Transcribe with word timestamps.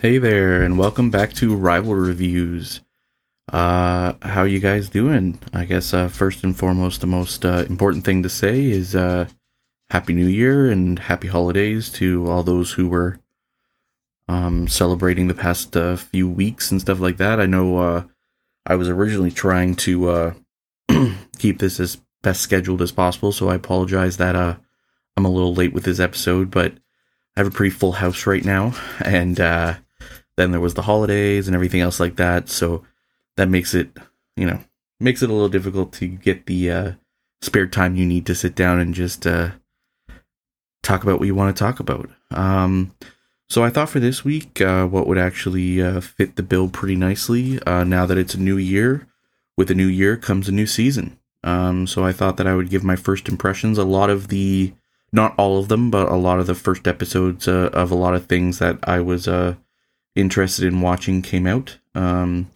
Hey 0.00 0.18
there, 0.18 0.62
and 0.62 0.78
welcome 0.78 1.10
back 1.10 1.32
to 1.34 1.56
Rival 1.56 1.92
Reviews. 1.92 2.82
Uh, 3.52 4.12
how 4.22 4.44
you 4.44 4.60
guys 4.60 4.88
doing? 4.88 5.40
I 5.52 5.64
guess 5.64 5.92
uh, 5.92 6.06
first 6.06 6.44
and 6.44 6.56
foremost, 6.56 7.00
the 7.00 7.08
most 7.08 7.44
uh, 7.44 7.64
important 7.68 8.04
thing 8.04 8.22
to 8.22 8.28
say 8.28 8.66
is 8.66 8.94
uh, 8.94 9.26
Happy 9.90 10.12
New 10.12 10.28
Year 10.28 10.70
and 10.70 11.00
Happy 11.00 11.26
Holidays 11.26 11.90
to 11.94 12.30
all 12.30 12.44
those 12.44 12.70
who 12.70 12.86
were 12.86 13.18
um, 14.28 14.68
celebrating 14.68 15.26
the 15.26 15.34
past 15.34 15.76
uh, 15.76 15.96
few 15.96 16.28
weeks 16.28 16.70
and 16.70 16.80
stuff 16.80 17.00
like 17.00 17.16
that. 17.16 17.40
I 17.40 17.46
know 17.46 17.78
uh, 17.78 18.04
I 18.64 18.76
was 18.76 18.88
originally 18.88 19.32
trying 19.32 19.74
to 19.76 20.10
uh, 20.10 20.34
keep 21.38 21.58
this 21.58 21.80
as 21.80 21.98
best 22.22 22.40
scheduled 22.40 22.82
as 22.82 22.92
possible, 22.92 23.32
so 23.32 23.48
I 23.48 23.56
apologize 23.56 24.16
that 24.18 24.36
uh, 24.36 24.58
I'm 25.16 25.24
a 25.24 25.30
little 25.30 25.54
late 25.54 25.72
with 25.72 25.82
this 25.82 25.98
episode, 25.98 26.52
but 26.52 26.74
I 27.36 27.40
have 27.40 27.48
a 27.48 27.50
pretty 27.50 27.74
full 27.74 27.92
house 27.92 28.28
right 28.28 28.44
now, 28.44 28.74
and 29.04 29.40
uh, 29.40 29.74
then 30.38 30.52
there 30.52 30.60
was 30.60 30.74
the 30.74 30.82
holidays 30.82 31.46
and 31.46 31.54
everything 31.54 31.80
else 31.80 32.00
like 32.00 32.16
that. 32.16 32.48
So 32.48 32.84
that 33.36 33.48
makes 33.48 33.74
it, 33.74 33.90
you 34.36 34.46
know, 34.46 34.60
makes 35.00 35.22
it 35.22 35.30
a 35.30 35.32
little 35.32 35.48
difficult 35.48 35.92
to 35.94 36.06
get 36.06 36.46
the 36.46 36.70
uh, 36.70 36.92
spare 37.42 37.66
time 37.66 37.96
you 37.96 38.06
need 38.06 38.26
to 38.26 38.34
sit 38.34 38.54
down 38.54 38.80
and 38.80 38.94
just 38.94 39.26
uh, 39.26 39.50
talk 40.82 41.02
about 41.02 41.18
what 41.18 41.26
you 41.26 41.34
want 41.34 41.54
to 41.54 41.62
talk 41.62 41.80
about. 41.80 42.08
Um, 42.30 42.94
so 43.48 43.64
I 43.64 43.70
thought 43.70 43.88
for 43.88 44.00
this 44.00 44.24
week, 44.24 44.60
uh, 44.60 44.86
what 44.86 45.06
would 45.06 45.18
actually 45.18 45.80
uh, 45.82 46.00
fit 46.00 46.36
the 46.36 46.42
bill 46.42 46.68
pretty 46.68 46.96
nicely 46.96 47.60
uh, 47.62 47.84
now 47.84 48.06
that 48.06 48.18
it's 48.18 48.34
a 48.34 48.40
new 48.40 48.56
year. 48.56 49.06
With 49.56 49.70
a 49.70 49.74
new 49.74 49.86
year 49.86 50.16
comes 50.16 50.48
a 50.48 50.52
new 50.52 50.66
season. 50.66 51.18
Um, 51.42 51.86
so 51.86 52.04
I 52.04 52.12
thought 52.12 52.36
that 52.36 52.46
I 52.46 52.54
would 52.54 52.70
give 52.70 52.84
my 52.84 52.94
first 52.94 53.28
impressions. 53.28 53.78
A 53.78 53.84
lot 53.84 54.10
of 54.10 54.28
the, 54.28 54.72
not 55.12 55.34
all 55.36 55.58
of 55.58 55.68
them, 55.68 55.90
but 55.90 56.08
a 56.08 56.14
lot 56.14 56.38
of 56.38 56.46
the 56.46 56.54
first 56.54 56.86
episodes 56.86 57.48
uh, 57.48 57.70
of 57.72 57.90
a 57.90 57.96
lot 57.96 58.14
of 58.14 58.26
things 58.26 58.58
that 58.58 58.78
I 58.84 59.00
was 59.00 59.26
interested 60.14 60.64
in 60.64 60.80
watching 60.80 61.22
came 61.22 61.46
out. 61.46 61.78
Um, 61.94 62.50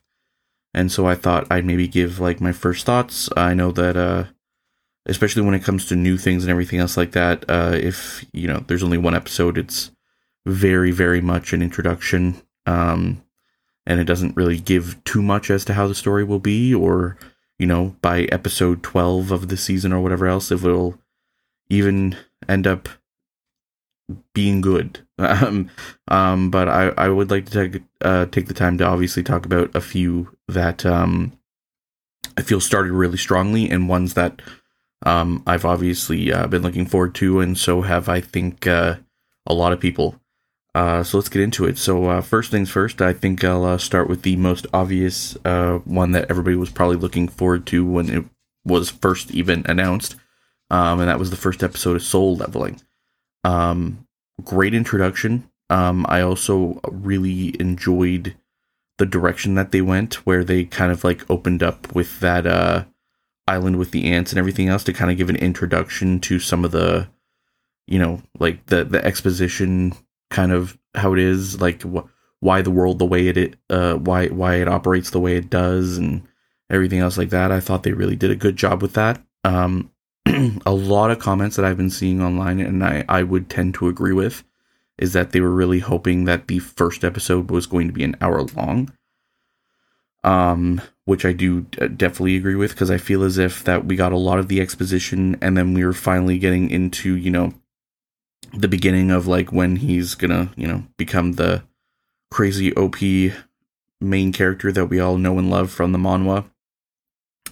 and 0.75 0.91
so 0.91 1.07
I 1.07 1.15
thought 1.15 1.47
I'd 1.51 1.67
maybe 1.67 1.87
give 1.87 2.19
like 2.19 2.41
my 2.41 2.53
first 2.53 2.87
thoughts. 2.87 3.29
I 3.37 3.55
know 3.55 3.73
that, 3.73 3.97
uh, 3.97 4.25
especially 5.07 5.43
when 5.43 5.55
it 5.55 5.65
comes 5.65 5.87
to 5.87 5.97
new 5.97 6.17
things 6.17 6.45
and 6.45 6.51
everything 6.51 6.79
else 6.79 6.97
like 6.97 7.13
that, 7.13 7.45
uh, 7.49 7.73
if 7.75 8.25
you 8.33 8.49
know 8.49 8.65
there's 8.67 8.83
only 8.83 8.99
one 8.99 9.15
episode, 9.15 9.59
it's 9.59 9.91
very, 10.47 10.91
very 10.91 11.21
much 11.21 11.53
an 11.53 11.63
introduction, 11.63 12.41
um, 12.67 13.23
and 13.87 14.01
it 14.01 14.05
doesn't 14.05 14.37
really 14.37 14.59
give 14.59 15.03
too 15.05 15.23
much 15.23 15.51
as 15.51 15.65
to 15.65 15.75
how 15.75 15.87
the 15.87 15.95
story 15.95 16.25
will 16.25 16.39
be, 16.39 16.75
or 16.75 17.17
you 17.59 17.67
know, 17.67 17.97
by 18.01 18.23
episode 18.33 18.83
twelve 18.83 19.31
of 19.31 19.49
the 19.49 19.57
season 19.57 19.93
or 19.93 20.01
whatever 20.01 20.27
else, 20.27 20.51
if 20.51 20.65
it'll 20.65 20.99
even 21.69 22.17
end 22.49 22.67
up 22.67 22.89
being 24.35 24.61
good. 24.61 25.07
Um, 25.23 25.71
um, 26.09 26.51
but 26.51 26.69
I, 26.69 26.89
I 26.97 27.09
would 27.09 27.31
like 27.31 27.47
to 27.47 27.71
take 27.71 27.83
uh, 28.01 28.27
take 28.27 28.47
the 28.47 28.55
time 28.55 28.79
to 28.79 28.85
obviously 28.85 29.23
talk 29.23 29.47
about 29.47 29.75
a 29.75 29.81
few 29.81 30.37
that 30.49 30.85
um, 30.85 31.33
I 32.37 32.43
feel 32.43 32.61
started 32.61 32.93
really 32.93 33.19
strongly 33.19 33.71
and 33.71 33.89
ones 33.89 34.15
that 34.15 34.43
um, 35.05 35.43
I've 35.47 35.65
obviously 35.65 36.33
uh, 36.33 36.47
been 36.47 36.63
looking 36.63 36.87
forward 36.87 37.15
to, 37.17 37.41
and 37.41 37.57
so 37.59 37.83
have 37.83 38.09
I 38.09 38.21
think 38.21 38.67
uh, 38.67 38.97
a 39.47 39.55
lot 39.55 39.73
of 39.73 39.81
people. 39.81 40.17
Uh, 40.75 41.03
so 41.03 41.19
let's 41.19 41.29
get 41.29 41.43
into 41.43 41.67
it. 41.67 41.77
So 41.77 42.07
uh, 42.07 42.21
first 42.23 42.51
things 42.51 42.71
first, 42.71 43.03
I 43.03 43.13
think 43.13 43.45
I'll 43.45 43.65
uh, 43.65 43.79
start 43.79 44.09
with 44.09 44.23
the 44.23 44.37
most 44.37 44.67
obvious 44.73 45.37
uh, 45.45 45.79
one 45.79 46.13
that 46.13 46.31
everybody 46.31 46.57
was 46.57 46.71
probably 46.71 46.97
looking 46.97 47.29
forward 47.29 47.67
to 47.67 47.85
when 47.85 48.09
it 48.09 48.25
was 48.65 48.89
first 48.89 49.31
even 49.33 49.67
announced, 49.69 50.17
um, 50.71 51.01
and 51.01 51.09
that 51.09 51.19
was 51.19 51.31
the 51.31 51.37
first 51.37 51.63
episode 51.63 51.97
of 51.97 52.03
Solo 52.03 52.33
Leveling. 52.33 52.81
Um, 53.45 54.07
great 54.45 54.75
introduction. 54.75 55.49
Um, 55.71 56.05
I 56.09 56.21
also 56.21 56.81
really 56.91 57.61
enjoyed 57.61 58.37
the 58.99 59.07
direction 59.07 59.55
that 59.55 59.73
they 59.73 59.81
went, 59.81 60.27
where 60.27 60.45
they 60.45 60.65
kind 60.65 60.93
of 60.93 61.05
like 61.05 61.29
opened 61.31 61.63
up 61.63 61.95
with 61.95 62.21
that 62.21 62.47
uh, 62.47 62.85
island 63.47 63.79
with 63.79 63.91
the 63.91 64.05
ants 64.05 64.33
and 64.33 64.39
everything 64.39 64.69
else 64.69 64.85
to 64.85 64.93
kind 64.93 65.11
of 65.11 65.17
give 65.17 65.31
an 65.31 65.37
introduction 65.37 66.21
to 66.21 66.39
some 66.39 66.65
of 66.65 66.73
the, 66.73 67.09
you 67.87 67.99
know, 67.99 68.23
like 68.39 68.67
the 68.67 68.85
the 68.85 69.05
exposition 69.05 69.95
kind 70.31 70.53
of 70.53 70.79
how 70.95 71.13
it 71.13 71.19
is, 71.19 71.61
like 71.61 71.83
wh- 71.83 72.07
why 72.41 72.63
the 72.63 72.71
world 72.71 72.99
the 72.99 73.07
way 73.07 73.29
it, 73.29 73.57
uh, 73.71 73.95
why 73.95 74.29
why 74.29 74.57
it 74.57 74.69
operates 74.69 75.11
the 75.11 75.21
way 75.21 75.37
it 75.37 75.49
does, 75.49 75.97
and 75.97 76.23
everything 76.69 76.99
else 76.99 77.17
like 77.17 77.31
that. 77.31 77.51
I 77.53 77.61
thought 77.61 77.83
they 77.83 77.93
really 77.93 78.17
did 78.17 78.31
a 78.31 78.37
good 78.37 78.57
job 78.57 78.83
with 78.83 78.95
that. 78.95 79.23
Um, 79.45 79.91
a 80.67 80.73
lot 80.73 81.11
of 81.11 81.19
comments 81.19 81.57
that 81.57 81.65
I've 81.65 81.77
been 81.77 81.91
seeing 81.91 82.23
online, 82.23 82.61
and 82.61 82.85
I, 82.85 83.05
I 83.09 83.23
would 83.23 83.49
tend 83.49 83.75
to 83.75 83.89
agree 83.89 84.13
with, 84.13 84.45
is 84.99 85.13
that 85.13 85.33
they 85.33 85.41
were 85.41 85.51
really 85.51 85.81
hoping 85.81 86.25
that 86.25 86.49
the 86.49 86.61
first 86.61 87.05
episode 87.05 87.51
was 87.51 87.67
going 87.67 87.89
to 87.89 87.93
be 87.93 88.05
an 88.05 88.17
hour 88.21 88.43
long. 88.43 88.93
Um, 90.25 90.81
which 91.05 91.25
I 91.25 91.33
do 91.33 91.63
definitely 91.63 92.37
agree 92.37 92.55
with 92.55 92.71
because 92.71 92.91
I 92.91 92.99
feel 92.99 93.25
as 93.25 93.39
if 93.39 93.65
that 93.65 93.87
we 93.87 93.97
got 93.97 94.13
a 94.13 94.19
lot 94.19 94.39
of 94.39 94.47
the 94.49 94.61
exposition, 94.61 95.37
and 95.41 95.57
then 95.57 95.75
we 95.75 95.85
were 95.85 95.93
finally 95.93 96.39
getting 96.39 96.71
into 96.71 97.17
you 97.17 97.31
know 97.31 97.55
the 98.55 98.69
beginning 98.69 99.11
of 99.11 99.27
like 99.27 99.51
when 99.53 99.77
he's 99.77 100.15
gonna 100.15 100.53
you 100.57 100.69
know 100.69 100.85
become 100.97 101.33
the 101.33 101.65
crazy 102.31 102.73
OP 102.77 102.97
main 104.01 104.33
character 104.33 104.71
that 104.71 104.87
we 104.87 105.01
all 105.01 105.17
know 105.17 105.39
and 105.39 105.51
love 105.51 105.73
from 105.73 105.91
the 105.91 105.99
manhwa, 105.99 106.45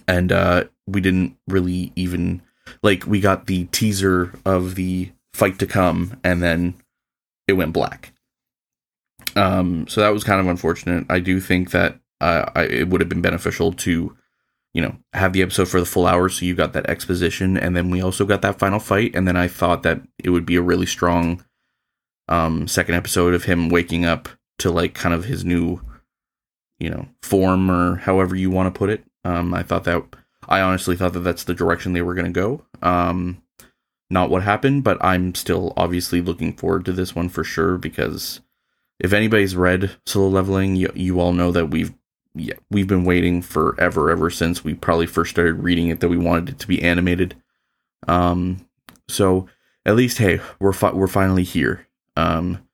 and 0.07 0.31
uh, 0.31 0.63
we 0.87 1.01
didn't 1.01 1.35
really 1.47 1.91
even 1.97 2.41
like 2.83 3.05
we 3.05 3.19
got 3.19 3.47
the 3.47 3.65
teaser 3.65 4.33
of 4.45 4.75
the 4.75 5.11
fight 5.33 5.59
to 5.59 5.67
come 5.67 6.19
and 6.23 6.41
then 6.41 6.75
it 7.47 7.53
went 7.53 7.73
black. 7.73 8.13
Um 9.35 9.87
so 9.87 10.01
that 10.01 10.13
was 10.13 10.23
kind 10.23 10.39
of 10.41 10.47
unfortunate. 10.47 11.05
I 11.09 11.19
do 11.19 11.39
think 11.39 11.71
that 11.71 11.99
uh, 12.19 12.51
I, 12.55 12.63
it 12.63 12.89
would 12.89 13.01
have 13.01 13.09
been 13.09 13.21
beneficial 13.21 13.73
to 13.73 14.15
you 14.73 14.81
know 14.81 14.95
have 15.13 15.33
the 15.33 15.41
episode 15.41 15.67
for 15.67 15.79
the 15.79 15.85
full 15.85 16.05
hour 16.05 16.29
so 16.29 16.45
you 16.45 16.55
got 16.55 16.73
that 16.73 16.89
exposition 16.89 17.57
and 17.57 17.75
then 17.75 17.89
we 17.89 18.01
also 18.01 18.25
got 18.25 18.41
that 18.41 18.59
final 18.59 18.79
fight 18.79 19.13
and 19.13 19.27
then 19.27 19.35
i 19.35 19.47
thought 19.47 19.83
that 19.83 20.01
it 20.23 20.29
would 20.29 20.45
be 20.45 20.55
a 20.55 20.61
really 20.61 20.85
strong 20.85 21.43
um 22.29 22.67
second 22.67 22.95
episode 22.95 23.33
of 23.33 23.43
him 23.43 23.67
waking 23.67 24.05
up 24.05 24.29
to 24.57 24.71
like 24.71 24.93
kind 24.93 25.13
of 25.13 25.25
his 25.25 25.43
new 25.43 25.81
you 26.79 26.89
know 26.89 27.07
form 27.21 27.69
or 27.69 27.97
however 27.97 28.35
you 28.35 28.49
want 28.49 28.73
to 28.73 28.77
put 28.77 28.89
it. 28.89 29.03
Um 29.25 29.53
i 29.53 29.63
thought 29.63 29.83
that 29.85 30.03
I 30.51 30.61
honestly 30.61 30.97
thought 30.97 31.13
that 31.13 31.21
that's 31.21 31.45
the 31.45 31.53
direction 31.53 31.93
they 31.93 32.01
were 32.01 32.13
going 32.13 32.31
to 32.31 32.39
go. 32.39 32.65
Um, 32.81 33.41
not 34.09 34.29
what 34.29 34.43
happened, 34.43 34.83
but 34.83 34.97
I'm 35.03 35.33
still 35.33 35.71
obviously 35.77 36.21
looking 36.21 36.51
forward 36.51 36.83
to 36.85 36.91
this 36.91 37.15
one 37.15 37.29
for 37.29 37.45
sure 37.45 37.77
because 37.77 38.41
if 38.99 39.13
anybody's 39.13 39.55
read 39.55 39.95
Solo 40.05 40.27
Leveling, 40.27 40.75
you, 40.75 40.91
you 40.93 41.21
all 41.21 41.31
know 41.31 41.51
that 41.51 41.67
we've 41.67 41.93
yeah 42.33 42.55
we've 42.69 42.87
been 42.87 43.05
waiting 43.05 43.41
forever 43.41 44.09
ever 44.09 44.29
since 44.29 44.63
we 44.63 44.73
probably 44.73 45.05
first 45.05 45.31
started 45.31 45.63
reading 45.63 45.87
it 45.87 46.01
that 46.01 46.09
we 46.09 46.17
wanted 46.17 46.49
it 46.49 46.59
to 46.59 46.67
be 46.67 46.81
animated. 46.83 47.35
Um, 48.09 48.67
so 49.07 49.47
at 49.85 49.95
least 49.95 50.17
hey, 50.17 50.41
we're 50.59 50.73
fi- 50.73 50.91
we're 50.91 51.07
finally 51.07 51.43
here. 51.43 51.87
Um, 52.17 52.67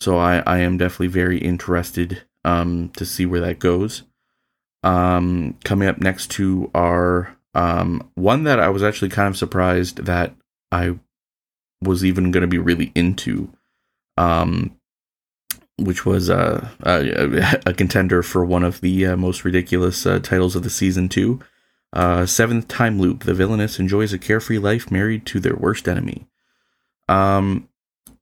so 0.00 0.16
I 0.16 0.38
I 0.46 0.60
am 0.60 0.78
definitely 0.78 1.08
very 1.08 1.38
interested 1.38 2.22
um 2.46 2.90
to 2.96 3.04
see 3.04 3.26
where 3.26 3.42
that 3.42 3.58
goes. 3.58 4.04
Um, 4.84 5.56
coming 5.64 5.88
up 5.88 5.98
next 5.98 6.30
to 6.32 6.70
our 6.74 7.36
um, 7.54 8.08
one 8.14 8.44
that 8.44 8.60
I 8.60 8.68
was 8.68 8.82
actually 8.82 9.08
kind 9.08 9.28
of 9.28 9.36
surprised 9.36 10.04
that 10.04 10.34
I 10.70 10.98
was 11.82 12.04
even 12.04 12.30
going 12.30 12.42
to 12.42 12.46
be 12.46 12.58
really 12.58 12.92
into, 12.94 13.52
um, 14.16 14.76
which 15.78 16.04
was 16.04 16.30
uh, 16.30 16.68
a, 16.82 17.60
a, 17.66 17.74
contender 17.74 18.22
for 18.22 18.44
one 18.44 18.64
of 18.64 18.80
the 18.80 19.06
uh, 19.06 19.16
most 19.16 19.44
ridiculous 19.44 20.06
uh, 20.06 20.18
titles 20.18 20.56
of 20.56 20.62
the 20.62 20.70
season 20.70 21.08
two. 21.08 21.40
Uh, 21.92 22.26
seventh 22.26 22.68
time 22.68 23.00
loop. 23.00 23.24
The 23.24 23.34
villainess 23.34 23.78
enjoys 23.78 24.12
a 24.12 24.18
carefree 24.18 24.58
life 24.58 24.90
married 24.90 25.24
to 25.26 25.40
their 25.40 25.56
worst 25.56 25.88
enemy. 25.88 26.26
Um, 27.08 27.68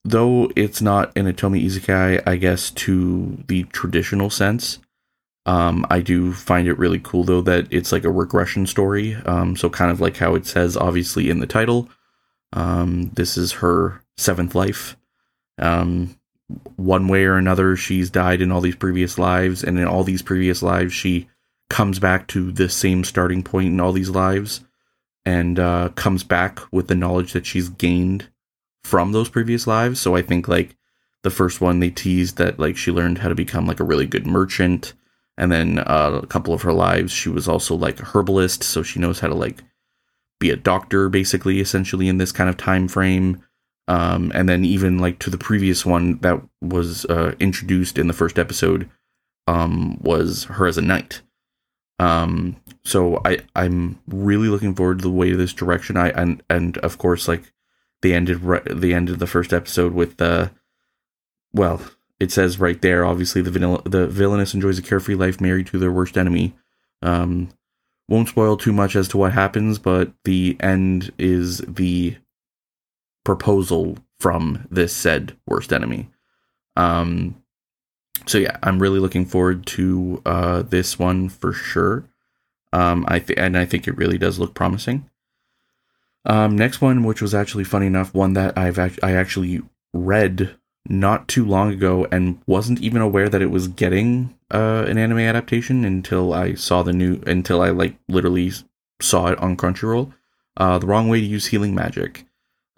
though 0.05 0.51
it's 0.55 0.81
not 0.81 1.17
an 1.17 1.27
Otome 1.27 1.65
Isekai, 1.65 2.23
I 2.27 2.37
guess, 2.37 2.71
to 2.71 3.43
the 3.49 3.65
traditional 3.65 4.31
sense. 4.31 4.79
Um, 5.47 5.87
I 5.91 6.01
do 6.01 6.33
find 6.33 6.67
it 6.69 6.79
really 6.79 6.99
cool 6.99 7.25
though 7.25 7.41
that 7.43 7.69
it's 7.71 7.93
like 7.93 8.05
a 8.05 8.11
regression 8.11 8.67
story. 8.67 9.15
Um, 9.15 9.57
so 9.57 9.71
kind 9.71 9.91
of 9.91 10.01
like 10.01 10.17
how 10.17 10.35
it 10.35 10.47
says 10.47 10.77
obviously 10.77 11.31
in 11.31 11.39
the 11.39 11.47
title. 11.47 11.89
Um, 12.53 13.11
this 13.15 13.37
is 13.37 13.53
her 13.53 14.03
seventh 14.17 14.55
life. 14.55 14.97
Um, 15.59 16.19
one 16.77 17.09
way 17.09 17.25
or 17.25 17.37
another, 17.37 17.77
she's 17.77 18.11
died 18.11 18.41
in 18.41 18.53
all 18.53 18.61
these 18.61 18.77
previous 18.77 19.19
lives, 19.19 19.65
and 19.65 19.79
in 19.79 19.87
all 19.87 20.05
these 20.05 20.23
previous 20.23 20.63
lives, 20.63 20.93
she 20.93 21.29
comes 21.69 21.99
back 21.99 22.29
to 22.29 22.53
the 22.53 22.69
same 22.69 23.03
starting 23.03 23.43
point 23.43 23.69
in 23.69 23.81
all 23.81 23.93
these 23.93 24.11
lives, 24.11 24.61
and 25.25 25.59
uh, 25.59 25.89
comes 25.97 26.23
back 26.23 26.61
with 26.73 26.87
the 26.87 26.95
knowledge 26.95 27.33
that 27.33 27.47
she's 27.47 27.69
gained 27.69 28.29
from 28.85 29.11
those 29.11 29.29
previous 29.29 29.67
lives. 29.67 30.01
So 30.01 30.15
I 30.15 30.23
think 30.23 30.47
like 30.47 30.77
the 31.23 31.31
first 31.31 31.61
one, 31.61 31.81
they 31.81 31.91
teased 31.91 32.37
that 32.37 32.61
like 32.61 32.77
she 32.77 32.93
learned 32.93 33.19
how 33.19 33.29
to 33.29 33.35
become 33.35 33.67
like 33.67 33.81
a 33.81 33.85
really 33.85 34.07
good 34.07 34.27
merchant 34.27 34.95
and 35.39 35.53
then 35.53 35.79
uh, 35.81 36.21
a 36.23 36.27
couple 36.27 36.55
of 36.55 36.63
her 36.63 36.73
lives 36.73 37.13
she 37.13 37.29
was 37.29 37.49
also 37.49 37.75
like 37.75 38.01
a 38.01 38.05
herbalist 38.05 38.63
so 38.63 38.83
she 38.83 38.99
knows 39.01 39.21
how 39.21 39.29
to 39.29 39.35
like 39.35 39.63
be 40.41 40.51
a 40.51 40.57
doctor 40.57 41.09
basically 41.09 41.61
essentially 41.61 42.09
in 42.09 42.19
this 42.19 42.33
kind 42.33 42.51
of 42.51 42.57
time 42.57 42.89
frame 42.89 43.43
Um, 43.89 44.33
and 44.35 44.49
then 44.49 44.65
even 44.65 44.99
like 44.99 45.19
to 45.21 45.31
the 45.31 45.39
previous 45.39 45.87
one 45.87 46.19
that 46.19 46.43
was 46.61 47.05
uh, 47.07 47.35
introduced 47.39 47.99
in 47.99 48.09
the 48.09 48.13
first 48.15 48.39
episode 48.39 48.91
um, 49.47 49.99
was 50.03 50.45
her 50.45 50.67
as 50.67 50.77
a 50.77 50.83
knight. 50.83 51.23
Um, 52.01 52.57
so 52.85 53.23
I 53.25 53.39
I'm 53.55 54.01
really 54.09 54.49
looking 54.49 54.75
forward 54.75 54.99
to 54.99 55.03
the 55.03 55.11
way 55.11 55.33
this 55.33 55.53
direction. 55.55 55.97
I 55.97 56.09
and 56.11 56.43
and 56.51 56.79
of 56.79 56.99
course 56.99 57.29
like 57.29 57.53
they 58.03 58.13
ended 58.13 58.41
re- 58.43 58.61
they 58.69 58.93
ended 58.93 59.21
the 59.21 59.27
first 59.27 59.53
episode 59.53 59.93
with 59.95 60.17
the 60.17 60.27
uh, 60.27 60.49
well 61.53 61.81
it 62.19 62.33
says 62.33 62.59
right 62.59 62.81
there 62.81 63.05
obviously 63.05 63.43
the 63.43 63.51
vanilla 63.51 63.83
the 63.85 64.07
villainess 64.07 64.55
enjoys 64.55 64.79
a 64.79 64.83
carefree 64.83 65.15
life 65.15 65.41
married 65.41 65.67
to 65.69 65.79
their 65.79 65.93
worst 65.93 66.17
enemy. 66.17 66.55
Um, 67.03 67.51
won't 68.09 68.29
spoil 68.29 68.57
too 68.57 68.73
much 68.73 68.95
as 68.97 69.09
to 69.09 69.19
what 69.19 69.33
happens, 69.33 69.79
but 69.79 70.13
the 70.25 70.57
end 70.61 71.13
is 71.19 71.59
the 71.59 72.17
proposal 73.25 73.99
from 74.19 74.67
this 74.71 74.93
said 74.95 75.37
worst 75.47 75.73
enemy. 75.73 76.09
Um, 76.77 77.43
so 78.27 78.39
yeah, 78.39 78.57
I'm 78.63 78.79
really 78.79 79.01
looking 79.01 79.27
forward 79.27 79.67
to 79.67 80.23
uh, 80.25 80.63
this 80.63 80.99
one 80.99 81.29
for 81.29 81.53
sure. 81.53 82.09
Um, 82.73 83.05
I 83.09 83.19
th- 83.21 83.39
and 83.39 83.57
I 83.57 83.65
think 83.65 83.87
it 83.87 83.97
really 83.97 84.19
does 84.19 84.39
look 84.39 84.55
promising. 84.55 85.09
Um, 86.25 86.57
next 86.57 86.81
one, 86.81 87.05
which 87.05 87.23
was 87.23 87.35
actually 87.35 87.65
funny 87.65 87.87
enough, 87.87 88.15
one 88.15 88.33
that 88.33 88.57
I've 88.59 88.79
act- 88.79 88.99
I 89.03 89.13
actually 89.13 89.63
read 89.93 90.57
not 90.89 91.29
too 91.29 91.45
long 91.45 91.71
ago 91.71 92.07
and 92.11 92.41
wasn't 92.47 92.81
even 92.81 93.03
aware 93.03 93.29
that 93.29 93.43
it 93.43 93.51
was 93.51 93.69
getting 93.69 94.37
uh, 94.53 94.85
an 94.87 94.99
anime 94.99 95.19
adaptation 95.19 95.85
until 95.85 96.33
I 96.33 96.55
saw 96.55 96.83
the 96.83 96.93
new 96.93 97.21
until 97.27 97.61
I 97.61 97.71
like 97.71 97.97
literally 98.09 98.53
saw 99.01 99.29
it 99.29 99.39
on 99.39 99.57
Crunchyroll. 99.57 100.13
Uh, 100.57 100.79
the 100.79 100.87
wrong 100.87 101.09
way 101.09 101.21
to 101.21 101.27
use 101.27 101.47
healing 101.47 101.75
magic. 101.75 102.27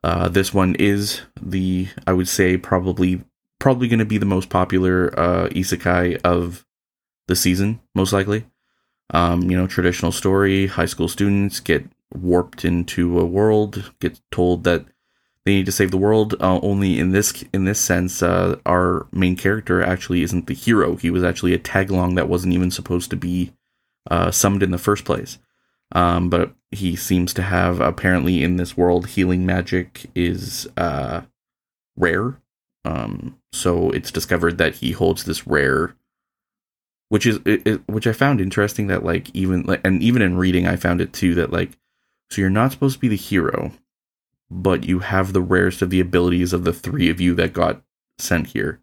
Uh, 0.03 0.29
this 0.29 0.55
one 0.55 0.75
is 0.77 1.23
the 1.41 1.89
I 2.07 2.13
would 2.13 2.29
say 2.29 2.57
probably 2.57 3.25
probably 3.59 3.89
going 3.89 3.99
to 3.99 4.05
be 4.05 4.19
the 4.19 4.27
most 4.27 4.49
popular 4.49 5.19
uh, 5.19 5.49
isekai 5.49 6.21
of 6.25 6.65
the 7.27 7.37
season, 7.37 7.81
most 7.95 8.13
likely. 8.13 8.47
Um, 9.11 9.51
you 9.51 9.57
know, 9.57 9.67
traditional 9.67 10.13
story. 10.13 10.67
High 10.67 10.87
school 10.87 11.09
students 11.09 11.61
get 11.61 11.85
warped 12.15 12.65
into 12.65 13.19
a 13.19 13.25
world, 13.25 13.93
get 14.01 14.21
told 14.31 14.65
that 14.65 14.87
they 15.49 15.55
need 15.55 15.67
to 15.67 15.73
save 15.73 15.91
the 15.91 15.97
world. 15.97 16.35
Uh, 16.41 16.61
only 16.63 16.99
in 16.99 17.13
this 17.13 17.43
in 17.55 17.65
this 17.65 17.81
sense, 17.81 18.23
uh, 18.23 18.57
our 18.67 19.07
main 19.13 19.35
character 19.35 19.83
actually 19.83 20.23
isn't 20.23 20.47
the 20.47 20.53
hero. 20.53 20.97
He 20.97 21.11
was 21.11 21.25
actually 21.25 21.55
a 21.55 21.59
tag 21.59 21.91
along 21.91 22.17
that 22.17 22.29
wasn't 22.29 22.53
even 22.53 22.71
supposed 22.71 23.09
to 23.11 23.17
be 23.17 23.55
uh, 24.11 24.31
summoned 24.31 24.63
in 24.63 24.73
the 24.73 24.79
first 24.79 25.07
place. 25.07 25.39
Um, 25.93 26.29
but 26.29 26.53
he 26.71 26.97
seems 26.97 27.33
to 27.33 27.43
have 27.43 27.81
apparently 27.81 28.43
in 28.43 28.57
this 28.57 28.77
world 28.77 29.07
healing 29.07 29.47
magic 29.47 30.11
is 30.15 30.69
uh, 30.77 31.23
rare. 31.97 32.39
Um, 32.85 33.39
so 33.51 33.91
it's 33.91 34.11
discovered 34.11 34.59
that 34.59 34.77
he 34.77 34.93
holds 34.93 35.25
this 35.25 35.47
rare, 35.47 35.97
which 37.09 37.25
is 37.25 37.39
it, 37.47 37.67
it, 37.67 37.89
which 37.89 38.07
I 38.07 38.13
found 38.13 38.43
interesting. 38.43 38.89
That 38.89 39.03
like 39.03 39.35
even 39.35 39.63
like 39.63 39.81
and 39.83 40.03
even 40.03 40.21
in 40.21 40.37
reading, 40.37 40.67
I 40.67 40.77
found 40.77 41.01
it 41.01 41.15
too. 41.15 41.35
That 41.37 41.51
like 41.51 41.71
so 42.29 42.43
you're 42.43 42.51
not 42.51 42.71
supposed 42.73 42.97
to 42.97 43.01
be 43.01 43.09
the 43.09 43.17
hero, 43.17 43.73
but 44.51 44.85
you 44.85 45.01
have 45.01 45.33
the 45.33 45.43
rarest 45.43 45.83
of 45.83 45.91
the 45.91 46.01
abilities 46.01 46.53
of 46.53 46.65
the 46.65 46.73
three 46.73 47.11
of 47.11 47.21
you 47.21 47.35
that 47.35 47.53
got 47.53 47.83
sent 48.19 48.49
here. 48.49 48.81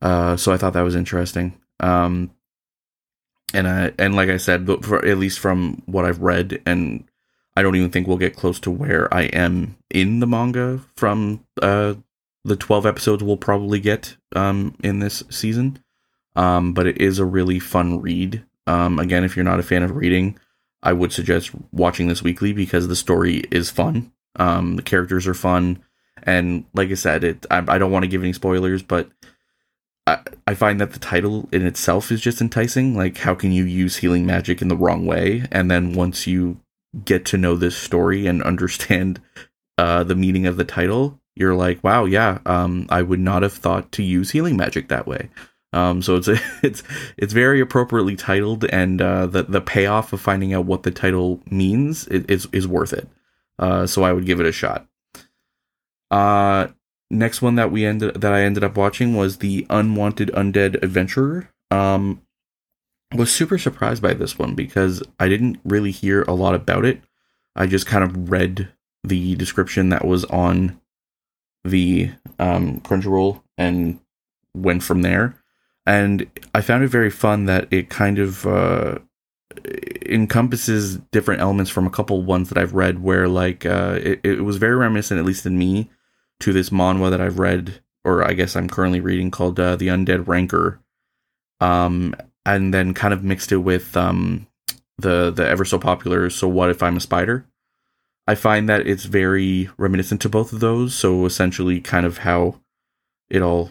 Uh, 0.00 0.36
so 0.36 0.52
I 0.52 0.56
thought 0.56 0.72
that 0.74 0.82
was 0.82 0.94
interesting. 0.94 1.58
Um, 1.80 2.30
and 3.54 3.68
I 3.68 3.92
and 3.98 4.14
like 4.14 4.28
I 4.28 4.36
said, 4.36 4.66
for, 4.84 5.04
at 5.04 5.18
least 5.18 5.38
from 5.38 5.82
what 5.86 6.04
I've 6.04 6.20
read, 6.20 6.60
and 6.66 7.04
I 7.56 7.62
don't 7.62 7.76
even 7.76 7.90
think 7.90 8.06
we'll 8.06 8.16
get 8.16 8.36
close 8.36 8.58
to 8.60 8.70
where 8.70 9.12
I 9.12 9.22
am 9.24 9.76
in 9.90 10.20
the 10.20 10.26
manga 10.26 10.80
from 10.96 11.44
uh, 11.62 11.94
the 12.44 12.56
twelve 12.56 12.86
episodes 12.86 13.22
we'll 13.22 13.36
probably 13.36 13.80
get 13.80 14.16
um, 14.34 14.76
in 14.82 14.98
this 14.98 15.22
season. 15.30 15.82
Um, 16.34 16.74
but 16.74 16.86
it 16.86 17.00
is 17.00 17.18
a 17.18 17.24
really 17.24 17.58
fun 17.58 18.00
read. 18.00 18.44
Um, 18.66 18.98
again, 18.98 19.24
if 19.24 19.36
you're 19.36 19.44
not 19.44 19.60
a 19.60 19.62
fan 19.62 19.82
of 19.82 19.96
reading, 19.96 20.38
I 20.82 20.92
would 20.92 21.12
suggest 21.12 21.52
watching 21.72 22.08
this 22.08 22.22
weekly 22.22 22.52
because 22.52 22.88
the 22.88 22.96
story 22.96 23.44
is 23.50 23.70
fun. 23.70 24.12
Um, 24.36 24.76
the 24.76 24.82
characters 24.82 25.26
are 25.26 25.34
fun, 25.34 25.82
and 26.22 26.64
like 26.74 26.90
I 26.90 26.94
said, 26.94 27.24
it. 27.24 27.46
I, 27.50 27.64
I 27.66 27.78
don't 27.78 27.90
want 27.90 28.04
to 28.04 28.08
give 28.08 28.22
any 28.22 28.32
spoilers, 28.32 28.82
but 28.82 29.10
I, 30.06 30.20
I 30.46 30.54
find 30.54 30.80
that 30.80 30.92
the 30.92 30.98
title 30.98 31.48
in 31.52 31.66
itself 31.66 32.12
is 32.12 32.20
just 32.20 32.40
enticing. 32.40 32.96
Like, 32.96 33.18
how 33.18 33.34
can 33.34 33.52
you 33.52 33.64
use 33.64 33.96
healing 33.96 34.26
magic 34.26 34.62
in 34.62 34.68
the 34.68 34.76
wrong 34.76 35.06
way? 35.06 35.44
And 35.50 35.70
then 35.70 35.92
once 35.92 36.26
you 36.26 36.60
get 37.04 37.24
to 37.26 37.38
know 37.38 37.56
this 37.56 37.76
story 37.76 38.26
and 38.26 38.42
understand 38.42 39.20
uh, 39.78 40.04
the 40.04 40.14
meaning 40.14 40.46
of 40.46 40.56
the 40.56 40.64
title, 40.64 41.20
you're 41.34 41.54
like, 41.54 41.82
wow, 41.84 42.04
yeah, 42.04 42.38
um, 42.46 42.86
I 42.88 43.02
would 43.02 43.20
not 43.20 43.42
have 43.42 43.52
thought 43.52 43.92
to 43.92 44.02
use 44.02 44.30
healing 44.30 44.56
magic 44.56 44.88
that 44.88 45.06
way. 45.06 45.28
Um, 45.72 46.00
so 46.00 46.16
it's 46.16 46.28
a, 46.28 46.38
it's 46.62 46.82
it's 47.16 47.32
very 47.32 47.60
appropriately 47.60 48.16
titled, 48.16 48.64
and 48.64 49.02
uh, 49.02 49.26
the 49.26 49.42
the 49.42 49.60
payoff 49.60 50.12
of 50.12 50.20
finding 50.20 50.54
out 50.54 50.64
what 50.64 50.84
the 50.84 50.90
title 50.90 51.42
means 51.50 52.06
is 52.08 52.46
is 52.52 52.66
worth 52.66 52.92
it. 52.92 53.08
Uh, 53.58 53.86
so 53.86 54.02
I 54.02 54.12
would 54.12 54.26
give 54.26 54.40
it 54.40 54.46
a 54.46 54.52
shot. 54.52 54.86
Uh, 56.10 56.68
next 57.10 57.42
one 57.42 57.54
that 57.56 57.70
we 57.72 57.84
ended 57.84 58.20
that 58.20 58.32
I 58.32 58.42
ended 58.42 58.64
up 58.64 58.76
watching 58.76 59.14
was 59.16 59.38
the 59.38 59.66
Unwanted 59.70 60.28
Undead 60.28 60.82
Adventurer. 60.82 61.48
Um, 61.70 62.22
was 63.14 63.32
super 63.32 63.58
surprised 63.58 64.02
by 64.02 64.14
this 64.14 64.38
one 64.38 64.54
because 64.54 65.02
I 65.18 65.28
didn't 65.28 65.60
really 65.64 65.90
hear 65.90 66.22
a 66.22 66.34
lot 66.34 66.54
about 66.54 66.84
it. 66.84 67.02
I 67.54 67.66
just 67.66 67.86
kind 67.86 68.04
of 68.04 68.30
read 68.30 68.68
the 69.04 69.36
description 69.36 69.88
that 69.90 70.04
was 70.04 70.24
on 70.26 70.80
the 71.64 72.10
um, 72.38 72.80
Crunchyroll 72.80 73.42
and 73.56 74.00
went 74.54 74.82
from 74.82 75.02
there. 75.02 75.36
And 75.86 76.28
I 76.54 76.60
found 76.60 76.82
it 76.82 76.88
very 76.88 77.10
fun 77.10 77.46
that 77.46 77.68
it 77.70 77.88
kind 77.88 78.18
of 78.18 78.44
uh, 78.46 78.98
encompasses 80.04 80.98
different 81.12 81.40
elements 81.40 81.70
from 81.70 81.86
a 81.86 81.90
couple 81.90 82.22
ones 82.22 82.48
that 82.48 82.58
I've 82.58 82.74
read 82.74 83.02
where 83.02 83.28
like 83.28 83.66
uh, 83.66 83.98
it, 84.02 84.20
it 84.22 84.40
was 84.44 84.56
very 84.56 84.76
reminiscent, 84.76 85.18
at 85.18 85.26
least 85.26 85.46
in 85.46 85.58
me, 85.58 85.90
to 86.40 86.52
this 86.52 86.70
manhwa 86.70 87.10
that 87.10 87.20
I've 87.20 87.38
read, 87.38 87.80
or 88.04 88.24
I 88.24 88.34
guess 88.34 88.56
I'm 88.56 88.68
currently 88.68 89.00
reading 89.00 89.30
called 89.30 89.58
uh, 89.58 89.76
The 89.76 89.88
Undead 89.88 90.26
Ranker. 90.26 90.80
Um, 91.60 92.14
and 92.44 92.72
then 92.72 92.94
kind 92.94 93.12
of 93.12 93.24
mixed 93.24 93.50
it 93.50 93.58
with 93.58 93.96
um, 93.96 94.46
the 94.98 95.30
the 95.30 95.46
ever 95.46 95.64
so 95.64 95.78
popular 95.78 96.30
So 96.30 96.46
What 96.48 96.70
If 96.70 96.82
I'm 96.82 96.96
a 96.96 97.00
Spider? 97.00 97.46
I 98.28 98.34
find 98.34 98.68
that 98.68 98.86
it's 98.86 99.04
very 99.04 99.70
reminiscent 99.76 100.20
to 100.22 100.28
both 100.28 100.52
of 100.52 100.60
those. 100.60 100.94
So 100.94 101.26
essentially, 101.26 101.80
kind 101.80 102.06
of 102.06 102.18
how 102.18 102.60
it 103.28 103.42
all 103.42 103.70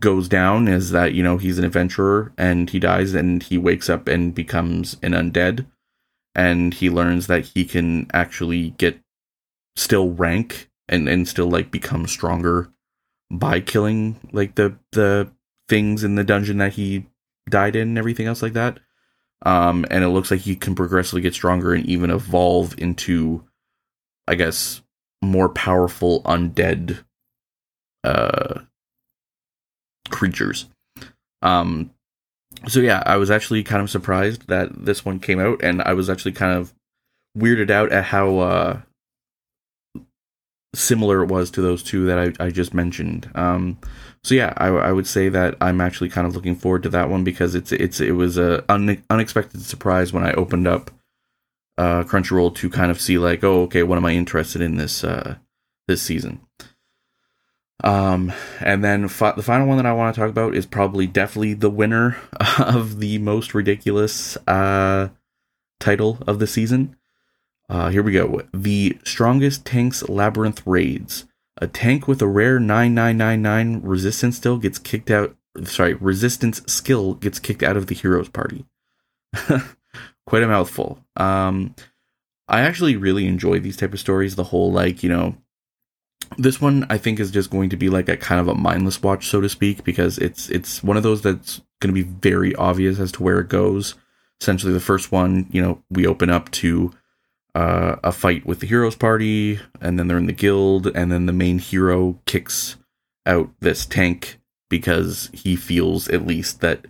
goes 0.00 0.28
down 0.28 0.66
is 0.66 0.90
that 0.90 1.14
you 1.14 1.22
know 1.22 1.38
he's 1.38 1.58
an 1.58 1.64
adventurer 1.64 2.32
and 2.36 2.70
he 2.70 2.78
dies 2.80 3.14
and 3.14 3.42
he 3.42 3.56
wakes 3.56 3.88
up 3.88 4.08
and 4.08 4.34
becomes 4.34 4.96
an 5.02 5.12
undead. 5.12 5.66
And 6.34 6.74
he 6.74 6.90
learns 6.90 7.26
that 7.26 7.46
he 7.46 7.64
can 7.64 8.06
actually 8.12 8.70
get 8.70 9.00
still 9.76 10.10
rank 10.10 10.68
and 10.88 11.08
and 11.08 11.26
still 11.28 11.48
like 11.48 11.70
become 11.70 12.06
stronger 12.06 12.70
by 13.30 13.60
killing 13.60 14.18
like 14.32 14.54
the 14.54 14.76
the 14.92 15.30
things 15.68 16.02
in 16.02 16.14
the 16.14 16.24
dungeon 16.24 16.58
that 16.58 16.72
he 16.72 17.06
died 17.48 17.76
in 17.76 17.88
and 17.88 17.98
everything 17.98 18.26
else 18.26 18.42
like 18.42 18.54
that. 18.54 18.80
Um 19.44 19.86
and 19.90 20.02
it 20.02 20.08
looks 20.08 20.30
like 20.30 20.40
he 20.40 20.56
can 20.56 20.74
progressively 20.74 21.20
get 21.20 21.34
stronger 21.34 21.72
and 21.72 21.86
even 21.86 22.10
evolve 22.10 22.74
into 22.78 23.44
i 24.26 24.34
guess 24.34 24.82
more 25.22 25.48
powerful 25.48 26.22
undead 26.24 27.04
uh 28.04 28.60
creatures. 30.10 30.66
Um, 31.42 31.90
so 32.66 32.80
yeah, 32.80 33.02
I 33.06 33.16
was 33.16 33.30
actually 33.30 33.62
kind 33.62 33.82
of 33.82 33.90
surprised 33.90 34.48
that 34.48 34.84
this 34.84 35.04
one 35.04 35.20
came 35.20 35.38
out, 35.38 35.62
and 35.62 35.82
I 35.82 35.92
was 35.92 36.10
actually 36.10 36.32
kind 36.32 36.58
of 36.58 36.74
weirded 37.36 37.70
out 37.70 37.92
at 37.92 38.04
how 38.04 38.38
uh, 38.38 38.80
similar 40.74 41.22
it 41.22 41.28
was 41.28 41.50
to 41.52 41.60
those 41.60 41.82
two 41.82 42.06
that 42.06 42.18
I, 42.18 42.46
I 42.46 42.50
just 42.50 42.74
mentioned. 42.74 43.30
Um, 43.34 43.78
so 44.24 44.34
yeah, 44.34 44.52
I, 44.56 44.68
I 44.68 44.92
would 44.92 45.06
say 45.06 45.28
that 45.28 45.56
I'm 45.60 45.80
actually 45.80 46.10
kind 46.10 46.26
of 46.26 46.34
looking 46.34 46.56
forward 46.56 46.82
to 46.82 46.88
that 46.90 47.08
one 47.08 47.24
because 47.24 47.54
it's 47.54 47.72
it's 47.72 48.00
it 48.00 48.12
was 48.12 48.36
a 48.36 48.64
un- 48.70 49.02
unexpected 49.08 49.62
surprise 49.62 50.12
when 50.12 50.24
I 50.24 50.32
opened 50.32 50.66
up 50.66 50.90
uh, 51.78 52.02
Crunchyroll 52.02 52.54
to 52.56 52.68
kind 52.68 52.90
of 52.90 53.00
see 53.00 53.18
like, 53.18 53.44
oh, 53.44 53.62
okay, 53.62 53.84
what 53.84 53.98
am 53.98 54.04
I 54.04 54.12
interested 54.12 54.60
in 54.60 54.76
this 54.76 55.04
uh, 55.04 55.36
this 55.86 56.02
season? 56.02 56.40
Um, 57.84 58.32
and 58.60 58.82
then 58.82 59.06
fi- 59.08 59.32
the 59.32 59.42
final 59.42 59.68
one 59.68 59.76
that 59.76 59.86
I 59.86 59.92
want 59.92 60.14
to 60.14 60.20
talk 60.20 60.30
about 60.30 60.54
is 60.54 60.66
probably 60.66 61.06
definitely 61.06 61.54
the 61.54 61.70
winner 61.70 62.16
of 62.58 62.98
the 62.98 63.18
most 63.18 63.54
ridiculous 63.54 64.36
uh, 64.48 65.08
title 65.78 66.18
of 66.26 66.38
the 66.38 66.46
season. 66.46 66.96
Uh, 67.68 67.90
here 67.90 68.02
we 68.02 68.12
go. 68.12 68.42
The 68.52 68.98
strongest 69.04 69.64
tanks 69.64 70.08
labyrinth 70.08 70.66
raids. 70.66 71.26
A 71.60 71.66
tank 71.66 72.08
with 72.08 72.22
a 72.22 72.26
rare 72.26 72.58
9999 72.58 73.82
resistance 73.82 74.36
still 74.36 74.58
gets 74.58 74.78
kicked 74.78 75.10
out. 75.10 75.36
Sorry, 75.64 75.94
resistance 75.94 76.62
skill 76.66 77.14
gets 77.14 77.38
kicked 77.38 77.62
out 77.62 77.76
of 77.76 77.88
the 77.88 77.94
heroes 77.94 78.28
party. 78.28 78.64
Quite 80.26 80.42
a 80.42 80.48
mouthful. 80.48 81.04
Um, 81.16 81.74
I 82.48 82.60
actually 82.60 82.96
really 82.96 83.26
enjoy 83.26 83.60
these 83.60 83.76
type 83.76 83.92
of 83.92 84.00
stories. 84.00 84.36
The 84.36 84.44
whole 84.44 84.72
like 84.72 85.02
you 85.02 85.08
know 85.08 85.36
this 86.36 86.60
one 86.60 86.86
I 86.90 86.98
think 86.98 87.20
is 87.20 87.30
just 87.30 87.50
going 87.50 87.70
to 87.70 87.76
be 87.76 87.88
like 87.88 88.08
a 88.08 88.16
kind 88.16 88.40
of 88.40 88.48
a 88.48 88.54
mindless 88.54 89.02
watch, 89.02 89.28
so 89.28 89.40
to 89.40 89.48
speak, 89.48 89.84
because 89.84 90.18
it's 90.18 90.48
it's 90.50 90.82
one 90.82 90.96
of 90.96 91.02
those 91.02 91.22
that's 91.22 91.60
going 91.80 91.94
to 91.94 92.04
be 92.04 92.08
very 92.08 92.54
obvious 92.56 92.98
as 92.98 93.12
to 93.12 93.22
where 93.22 93.40
it 93.40 93.48
goes. 93.48 93.94
Essentially, 94.40 94.72
the 94.72 94.80
first 94.80 95.10
one, 95.10 95.46
you 95.50 95.60
know, 95.60 95.82
we 95.90 96.06
open 96.06 96.30
up 96.30 96.50
to 96.52 96.92
uh, 97.54 97.96
a 98.04 98.12
fight 98.12 98.46
with 98.46 98.60
the 98.60 98.66
heroes 98.66 98.96
party, 98.96 99.58
and 99.80 99.98
then 99.98 100.08
they're 100.08 100.18
in 100.18 100.26
the 100.26 100.32
guild, 100.32 100.86
and 100.88 101.10
then 101.10 101.26
the 101.26 101.32
main 101.32 101.58
hero 101.58 102.18
kicks 102.26 102.76
out 103.26 103.50
this 103.60 103.84
tank 103.84 104.38
because 104.68 105.30
he 105.32 105.56
feels 105.56 106.08
at 106.08 106.26
least 106.26 106.60
that 106.60 106.86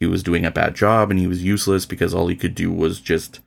he 0.00 0.06
was 0.06 0.22
doing 0.22 0.44
a 0.44 0.50
bad 0.50 0.74
job 0.74 1.10
and 1.10 1.18
he 1.18 1.26
was 1.26 1.42
useless 1.42 1.86
because 1.86 2.12
all 2.12 2.28
he 2.28 2.36
could 2.36 2.54
do 2.54 2.70
was 2.70 3.00
just 3.00 3.40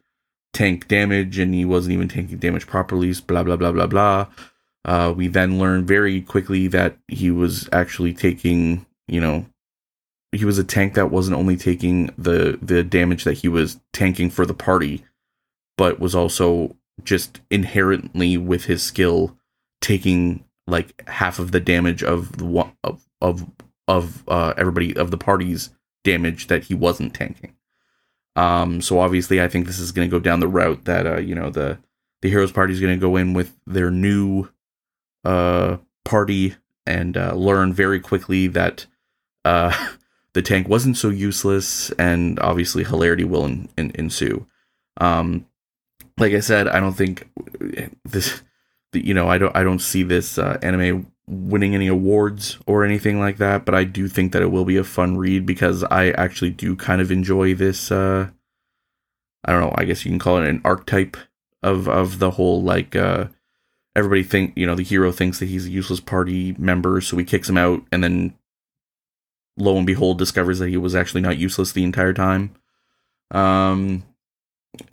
tank 0.53 0.87
damage 0.87 1.37
and 1.37 1.53
he 1.53 1.63
wasn't 1.63 1.93
even 1.93 2.07
tanking 2.07 2.37
damage 2.37 2.67
properly. 2.67 3.13
Blah 3.27 3.43
blah 3.43 3.55
blah 3.55 3.71
blah 3.71 3.87
blah. 3.87 4.27
Uh, 4.85 5.13
we 5.15 5.27
then 5.27 5.59
learn 5.59 5.85
very 5.85 6.21
quickly 6.21 6.67
that 6.67 6.97
he 7.07 7.29
was 7.31 7.67
actually 7.71 8.13
taking, 8.13 8.85
you 9.07 9.19
know, 9.19 9.45
he 10.31 10.45
was 10.45 10.57
a 10.57 10.63
tank 10.63 10.93
that 10.93 11.11
wasn't 11.11 11.37
only 11.37 11.57
taking 11.57 12.11
the 12.17 12.57
the 12.61 12.83
damage 12.83 13.23
that 13.23 13.39
he 13.39 13.47
was 13.47 13.79
tanking 13.93 14.29
for 14.29 14.45
the 14.45 14.53
party, 14.53 15.03
but 15.77 15.99
was 15.99 16.15
also 16.15 16.75
just 17.03 17.41
inherently 17.49 18.37
with 18.37 18.65
his 18.65 18.83
skill 18.83 19.35
taking 19.81 20.43
like 20.67 21.07
half 21.07 21.39
of 21.39 21.51
the 21.51 21.59
damage 21.59 22.03
of 22.03 22.37
the 22.37 22.71
of 22.83 23.05
of 23.21 23.45
of 23.87 24.23
uh, 24.27 24.53
everybody 24.55 24.95
of 24.95 25.11
the 25.11 25.17
party's 25.17 25.71
damage 26.03 26.47
that 26.47 26.65
he 26.65 26.75
wasn't 26.75 27.13
tanking. 27.13 27.55
Um, 28.35 28.81
so 28.81 28.99
obviously, 28.99 29.41
I 29.41 29.47
think 29.47 29.65
this 29.65 29.79
is 29.79 29.91
going 29.91 30.09
to 30.09 30.15
go 30.15 30.19
down 30.19 30.39
the 30.39 30.47
route 30.47 30.85
that 30.85 31.05
uh, 31.07 31.17
you 31.17 31.35
know 31.35 31.49
the 31.49 31.79
the 32.21 32.29
heroes 32.29 32.51
party 32.51 32.73
is 32.73 32.79
going 32.79 32.97
to 32.97 33.01
go 33.01 33.15
in 33.15 33.33
with 33.33 33.57
their 33.65 33.89
new 33.89 34.47
uh, 35.25 35.77
party 36.05 36.55
and 36.85 37.17
uh, 37.17 37.33
learn 37.33 37.73
very 37.73 37.99
quickly 37.99 38.47
that 38.47 38.85
uh, 39.45 39.73
the 40.33 40.41
tank 40.41 40.67
wasn't 40.67 40.97
so 40.97 41.09
useless, 41.09 41.91
and 41.91 42.39
obviously 42.39 42.83
hilarity 42.83 43.23
will 43.23 43.45
in, 43.45 43.69
in, 43.77 43.91
ensue. 43.95 44.45
Um, 44.99 45.45
like 46.17 46.33
I 46.33 46.39
said, 46.39 46.67
I 46.67 46.79
don't 46.79 46.93
think 46.93 47.29
this. 48.05 48.41
You 48.91 49.13
know, 49.13 49.27
I 49.27 49.37
don't. 49.37 49.55
I 49.55 49.63
don't 49.63 49.79
see 49.79 50.03
this 50.03 50.37
uh, 50.37 50.57
anime 50.61 51.11
winning 51.27 51.75
any 51.75 51.87
awards 51.87 52.57
or 52.65 52.83
anything 52.83 53.19
like 53.19 53.37
that, 53.37 53.63
but 53.63 53.75
I 53.75 53.83
do 53.83 54.07
think 54.07 54.31
that 54.31 54.41
it 54.41 54.51
will 54.51 54.65
be 54.65 54.77
a 54.77 54.83
fun 54.83 55.15
read 55.15 55.45
because 55.45 55.83
I 55.83 56.09
actually 56.11 56.49
do 56.49 56.75
kind 56.75 57.01
of 57.01 57.11
enjoy 57.11 57.53
this. 57.53 57.91
Uh, 57.91 58.29
I 59.45 59.51
don't 59.51 59.61
know. 59.61 59.75
I 59.75 59.85
guess 59.85 60.03
you 60.03 60.11
can 60.11 60.19
call 60.19 60.37
it 60.37 60.49
an 60.49 60.61
archetype 60.65 61.17
of 61.61 61.87
of 61.87 62.19
the 62.19 62.31
whole 62.31 62.63
like 62.63 62.95
uh, 62.95 63.27
everybody 63.95 64.23
think 64.23 64.53
you 64.55 64.65
know 64.65 64.75
the 64.75 64.83
hero 64.83 65.11
thinks 65.11 65.39
that 65.39 65.47
he's 65.47 65.65
a 65.65 65.71
useless 65.71 65.99
party 65.99 66.55
member, 66.57 67.01
so 67.01 67.17
he 67.17 67.25
kicks 67.25 67.49
him 67.49 67.57
out, 67.57 67.83
and 67.91 68.03
then 68.03 68.33
lo 69.57 69.77
and 69.77 69.85
behold 69.85 70.17
discovers 70.17 70.59
that 70.59 70.69
he 70.69 70.77
was 70.77 70.95
actually 70.95 71.21
not 71.21 71.37
useless 71.37 71.71
the 71.71 71.83
entire 71.83 72.13
time. 72.13 72.55
Um, 73.31 74.03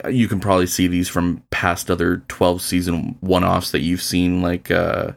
you 0.09 0.27
can 0.27 0.39
probably 0.39 0.67
see 0.67 0.87
these 0.87 1.07
from 1.07 1.43
past 1.49 1.89
other 1.89 2.23
12 2.27 2.61
season 2.61 3.17
one 3.21 3.43
offs 3.43 3.71
that 3.71 3.81
you've 3.81 4.01
seen. 4.01 4.41
Like, 4.41 4.69
uh, 4.69 5.13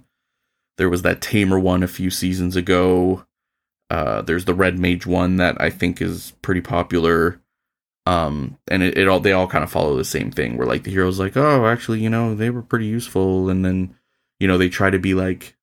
there 0.78 0.88
was 0.88 1.02
that 1.02 1.20
Tamer 1.20 1.58
one 1.58 1.82
a 1.82 1.88
few 1.88 2.10
seasons 2.10 2.56
ago. 2.56 3.24
Uh, 3.90 4.22
there's 4.22 4.44
the 4.44 4.54
Red 4.54 4.78
Mage 4.78 5.06
one 5.06 5.36
that 5.36 5.60
I 5.60 5.70
think 5.70 6.00
is 6.00 6.32
pretty 6.42 6.60
popular. 6.60 7.40
Um, 8.10 8.58
and 8.66 8.82
it, 8.82 8.98
it 8.98 9.06
all 9.06 9.20
they 9.20 9.30
all 9.30 9.46
kind 9.46 9.62
of 9.62 9.70
follow 9.70 9.96
the 9.96 10.04
same 10.04 10.32
thing 10.32 10.56
where 10.56 10.66
like 10.66 10.82
the 10.82 10.90
hero's 10.90 11.20
like, 11.20 11.36
oh, 11.36 11.66
actually, 11.66 12.00
you 12.00 12.10
know, 12.10 12.34
they 12.34 12.50
were 12.50 12.62
pretty 12.62 12.86
useful, 12.86 13.48
and 13.48 13.64
then 13.64 13.94
you 14.40 14.48
know 14.48 14.58
they 14.58 14.68
try 14.68 14.90
to 14.90 14.98
be 14.98 15.14
like 15.14 15.56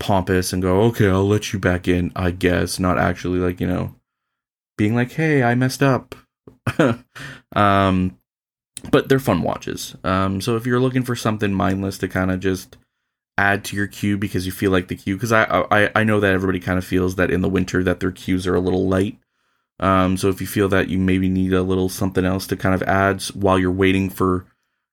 pompous 0.00 0.52
and 0.52 0.60
go, 0.60 0.80
okay, 0.82 1.08
I'll 1.08 1.28
let 1.28 1.52
you 1.52 1.60
back 1.60 1.86
in, 1.86 2.10
I 2.16 2.32
guess, 2.32 2.80
not 2.80 2.98
actually 2.98 3.38
like 3.38 3.60
you 3.60 3.68
know 3.68 3.94
being 4.76 4.96
like, 4.96 5.12
hey, 5.12 5.44
I 5.44 5.54
messed 5.54 5.84
up. 5.84 6.16
um, 7.54 8.18
but 8.90 9.08
they're 9.08 9.20
fun 9.20 9.42
watches. 9.42 9.94
Um, 10.02 10.40
so 10.40 10.56
if 10.56 10.66
you're 10.66 10.80
looking 10.80 11.04
for 11.04 11.14
something 11.14 11.54
mindless 11.54 11.96
to 11.98 12.08
kind 12.08 12.32
of 12.32 12.40
just 12.40 12.76
add 13.38 13.62
to 13.66 13.76
your 13.76 13.86
queue 13.86 14.18
because 14.18 14.46
you 14.46 14.52
feel 14.52 14.72
like 14.72 14.88
the 14.88 14.96
queue, 14.96 15.14
because 15.14 15.30
I, 15.30 15.44
I 15.70 15.90
I 15.94 16.02
know 16.02 16.18
that 16.18 16.34
everybody 16.34 16.58
kind 16.58 16.76
of 16.76 16.84
feels 16.84 17.14
that 17.14 17.30
in 17.30 17.40
the 17.40 17.48
winter 17.48 17.84
that 17.84 18.00
their 18.00 18.10
queues 18.10 18.48
are 18.48 18.56
a 18.56 18.60
little 18.60 18.88
light. 18.88 19.16
Um, 19.80 20.16
so 20.16 20.28
if 20.28 20.40
you 20.40 20.46
feel 20.46 20.68
that 20.68 20.88
you 20.88 20.98
maybe 20.98 21.28
need 21.28 21.52
a 21.52 21.62
little 21.62 21.88
something 21.88 22.24
else 22.24 22.46
to 22.48 22.56
kind 22.56 22.74
of 22.74 22.82
add 22.84 23.22
while 23.34 23.58
you're 23.58 23.72
waiting 23.72 24.08
for 24.08 24.46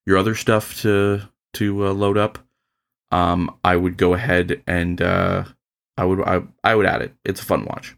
your 0.06 0.18
other 0.18 0.36
stuff 0.36 0.82
to 0.82 1.22
to 1.54 1.88
uh, 1.88 1.94
load 1.94 2.18
up, 2.18 2.40
um, 3.12 3.56
I 3.64 3.76
would 3.76 3.98
go 3.98 4.14
ahead 4.14 4.64
and 4.66 5.02
uh, 5.02 5.44
I 5.98 6.06
would 6.06 6.22
I, 6.22 6.42
I 6.64 6.76
would 6.76 6.86
add 6.86 7.02
it. 7.02 7.14
It's 7.24 7.42
a 7.42 7.46
fun 7.46 7.66
watch. 7.66 7.96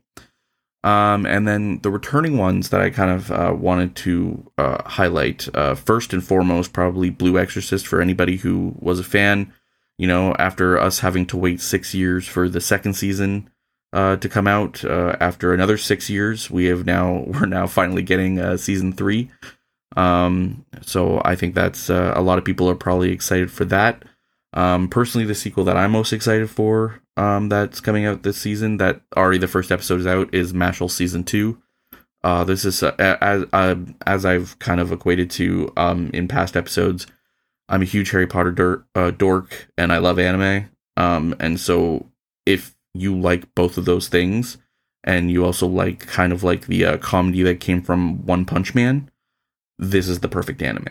Um, 0.83 1.25
and 1.25 1.47
then 1.47 1.79
the 1.81 1.89
returning 1.89 2.37
ones 2.37 2.69
that 2.69 2.81
I 2.81 2.89
kind 2.89 3.11
of 3.11 3.31
uh, 3.31 3.55
wanted 3.57 3.95
to 3.97 4.51
uh, 4.57 4.83
highlight 4.83 5.47
uh, 5.55 5.75
first 5.75 6.11
and 6.11 6.21
foremost, 6.21 6.73
probably 6.73 7.09
Blue 7.09 7.39
Exorcist 7.39 7.87
for 7.87 8.01
anybody 8.01 8.35
who 8.35 8.75
was 8.79 8.99
a 8.99 9.03
fan. 9.03 9.53
You 9.97 10.07
know, 10.07 10.35
after 10.39 10.77
us 10.77 10.99
having 10.99 11.25
to 11.27 11.37
wait 11.37 11.61
six 11.61 11.93
years 11.93 12.27
for 12.27 12.49
the 12.49 12.59
second 12.59 12.95
season, 12.95 13.49
uh, 13.93 14.15
to 14.17 14.27
come 14.27 14.47
out 14.47 14.83
uh, 14.83 15.15
after 15.19 15.53
another 15.53 15.77
six 15.77 16.09
years. 16.09 16.49
We 16.51 16.65
have 16.65 16.85
now 16.85 17.23
we're 17.27 17.45
now 17.45 17.67
finally 17.67 18.01
getting 18.01 18.39
uh, 18.39 18.57
season 18.57 18.91
three. 18.91 19.31
Um, 19.95 20.65
so 20.81 21.21
I 21.23 21.35
think 21.35 21.53
that's 21.53 21.89
uh, 21.89 22.13
a 22.15 22.21
lot 22.21 22.39
of 22.39 22.43
people 22.43 22.69
are 22.69 22.75
probably 22.75 23.11
excited 23.11 23.51
for 23.51 23.65
that. 23.65 24.03
Um, 24.53 24.87
personally, 24.87 25.25
the 25.25 25.35
sequel 25.35 25.63
that 25.65 25.77
I'm 25.77 25.91
most 25.91 26.13
excited 26.13 26.49
for 26.49 27.01
um, 27.15 27.49
that's 27.49 27.79
coming 27.79 28.05
out 28.05 28.23
this 28.23 28.37
season, 28.37 28.77
that 28.77 29.01
already 29.15 29.37
the 29.37 29.47
first 29.47 29.71
episode 29.71 29.99
is 29.99 30.07
out, 30.07 30.33
is 30.33 30.53
Mashle 30.53 30.91
season 30.91 31.23
two. 31.23 31.61
Uh, 32.23 32.43
this 32.43 32.65
is 32.65 32.81
uh, 32.81 32.95
as 32.97 33.45
as 34.07 34.25
I've 34.25 34.57
kind 34.59 34.79
of 34.79 34.91
equated 34.91 35.29
to 35.31 35.71
um, 35.77 36.09
in 36.13 36.27
past 36.27 36.57
episodes. 36.57 37.05
I'm 37.69 37.81
a 37.81 37.85
huge 37.85 38.11
Harry 38.11 38.27
Potter 38.27 38.51
dork, 38.51 39.17
dork 39.17 39.67
and 39.77 39.91
I 39.93 39.99
love 39.99 40.19
anime. 40.19 40.69
Um, 40.97 41.35
and 41.39 41.59
so 41.59 42.07
if 42.45 42.75
you 42.93 43.17
like 43.17 43.53
both 43.55 43.77
of 43.77 43.85
those 43.85 44.07
things 44.07 44.57
and 45.03 45.29
you 45.29 45.43
also 45.43 45.67
like 45.67 45.99
kind 46.07 46.31
of 46.31 46.43
like 46.43 46.67
the 46.67 46.85
uh, 46.85 46.97
comedy 46.97 47.43
that 47.43 47.59
came 47.59 47.81
from 47.81 48.25
One 48.25 48.45
Punch 48.45 48.73
Man, 48.73 49.09
this 49.77 50.07
is 50.07 50.19
the 50.19 50.29
perfect 50.29 50.61
anime. 50.61 50.87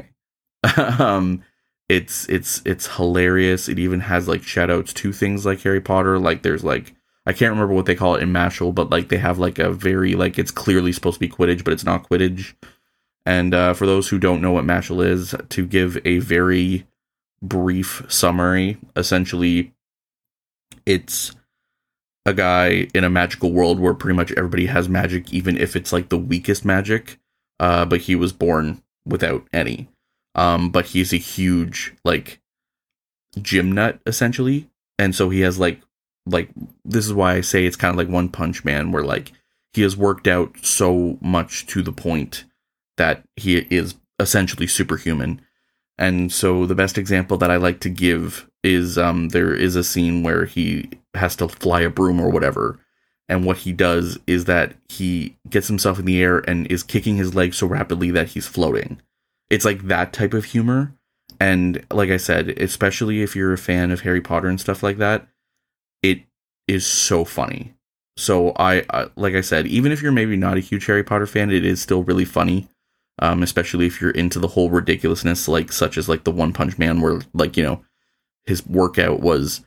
um, 0.98 1.42
it's 1.88 2.28
it's 2.28 2.62
it's 2.64 2.96
hilarious. 2.96 3.68
It 3.68 3.78
even 3.78 4.00
has 4.00 4.28
like 4.28 4.42
shoutouts 4.42 4.92
to 4.94 5.12
things 5.12 5.46
like 5.46 5.60
Harry 5.62 5.80
Potter. 5.80 6.18
Like 6.18 6.42
there's 6.42 6.64
like 6.64 6.94
I 7.26 7.32
can't 7.32 7.52
remember 7.52 7.74
what 7.74 7.86
they 7.86 7.94
call 7.94 8.16
it 8.16 8.22
in 8.22 8.32
Mashle, 8.32 8.74
but 8.74 8.90
like 8.90 9.08
they 9.08 9.18
have 9.18 9.38
like 9.38 9.58
a 9.58 9.70
very 9.70 10.14
like 10.14 10.38
it's 10.38 10.50
clearly 10.50 10.92
supposed 10.92 11.14
to 11.14 11.20
be 11.20 11.28
Quidditch, 11.28 11.64
but 11.64 11.72
it's 11.72 11.84
not 11.84 12.08
Quidditch. 12.08 12.54
And 13.24 13.54
uh, 13.54 13.74
for 13.74 13.86
those 13.86 14.08
who 14.08 14.18
don't 14.18 14.42
know 14.42 14.52
what 14.52 14.64
Mashle 14.64 15.04
is, 15.06 15.34
to 15.50 15.66
give 15.66 15.96
a 16.04 16.18
very 16.18 16.86
brief 17.40 18.02
summary, 18.08 18.78
essentially, 18.96 19.72
it's 20.84 21.32
a 22.24 22.32
guy 22.32 22.88
in 22.94 23.04
a 23.04 23.10
magical 23.10 23.52
world 23.52 23.80
where 23.80 23.94
pretty 23.94 24.16
much 24.16 24.32
everybody 24.32 24.66
has 24.66 24.88
magic, 24.88 25.32
even 25.32 25.56
if 25.56 25.74
it's 25.74 25.92
like 25.92 26.08
the 26.08 26.18
weakest 26.18 26.64
magic. 26.64 27.18
Uh, 27.58 27.84
but 27.84 28.02
he 28.02 28.16
was 28.16 28.32
born 28.32 28.82
without 29.04 29.46
any. 29.52 29.88
Um, 30.34 30.70
but 30.70 30.86
he's 30.86 31.12
a 31.12 31.18
huge 31.18 31.94
like 32.04 32.40
gym 33.40 33.72
nut 33.72 34.00
essentially, 34.06 34.68
and 34.98 35.14
so 35.14 35.30
he 35.30 35.40
has 35.40 35.58
like 35.58 35.82
like 36.26 36.50
this 36.84 37.06
is 37.06 37.12
why 37.12 37.34
I 37.34 37.40
say 37.40 37.66
it's 37.66 37.76
kind 37.76 37.92
of 37.92 37.98
like 37.98 38.12
One 38.12 38.28
Punch 38.28 38.64
Man, 38.64 38.92
where 38.92 39.04
like 39.04 39.32
he 39.72 39.82
has 39.82 39.96
worked 39.96 40.26
out 40.26 40.56
so 40.62 41.18
much 41.20 41.66
to 41.68 41.82
the 41.82 41.92
point 41.92 42.44
that 42.96 43.24
he 43.36 43.58
is 43.70 43.94
essentially 44.18 44.66
superhuman. 44.66 45.40
And 45.98 46.32
so 46.32 46.66
the 46.66 46.74
best 46.74 46.98
example 46.98 47.36
that 47.38 47.50
I 47.50 47.56
like 47.56 47.80
to 47.80 47.90
give 47.90 48.48
is 48.62 48.96
um, 48.96 49.30
there 49.30 49.54
is 49.54 49.76
a 49.76 49.84
scene 49.84 50.22
where 50.22 50.44
he 50.44 50.88
has 51.14 51.36
to 51.36 51.48
fly 51.48 51.80
a 51.80 51.90
broom 51.90 52.20
or 52.20 52.30
whatever. 52.30 52.78
And 53.28 53.44
what 53.44 53.58
he 53.58 53.72
does 53.72 54.18
is 54.26 54.44
that 54.44 54.74
he 54.88 55.36
gets 55.48 55.68
himself 55.68 55.98
in 55.98 56.04
the 56.04 56.22
air 56.22 56.38
and 56.38 56.66
is 56.66 56.82
kicking 56.82 57.16
his 57.16 57.34
legs 57.34 57.56
so 57.56 57.66
rapidly 57.66 58.10
that 58.10 58.28
he's 58.28 58.46
floating. 58.46 59.00
It's 59.50 59.64
like 59.64 59.82
that 59.82 60.12
type 60.12 60.34
of 60.34 60.46
humor. 60.46 60.94
And 61.40 61.84
like 61.90 62.10
I 62.10 62.16
said, 62.18 62.50
especially 62.50 63.22
if 63.22 63.34
you're 63.34 63.52
a 63.52 63.58
fan 63.58 63.90
of 63.90 64.02
Harry 64.02 64.20
Potter 64.20 64.48
and 64.48 64.60
stuff 64.60 64.82
like 64.82 64.98
that, 64.98 65.26
it 66.02 66.22
is 66.68 66.86
so 66.86 67.24
funny. 67.24 67.74
So 68.16 68.52
I, 68.56 68.84
I 68.90 69.08
like 69.16 69.34
I 69.34 69.40
said, 69.40 69.66
even 69.66 69.90
if 69.90 70.02
you're 70.02 70.12
maybe 70.12 70.36
not 70.36 70.56
a 70.56 70.60
huge 70.60 70.86
Harry 70.86 71.02
Potter 71.02 71.26
fan, 71.26 71.50
it 71.50 71.64
is 71.64 71.80
still 71.80 72.04
really 72.04 72.24
funny. 72.24 72.68
Um, 73.18 73.42
especially 73.42 73.86
if 73.86 74.00
you're 74.00 74.10
into 74.10 74.38
the 74.38 74.48
whole 74.48 74.70
ridiculousness, 74.70 75.46
like 75.46 75.70
such 75.70 75.96
as 75.96 76.08
like 76.08 76.24
the 76.24 76.30
One 76.30 76.52
Punch 76.52 76.78
Man, 76.78 77.00
where 77.00 77.20
like 77.34 77.56
you 77.56 77.62
know 77.62 77.84
his 78.46 78.66
workout 78.66 79.20
was 79.20 79.64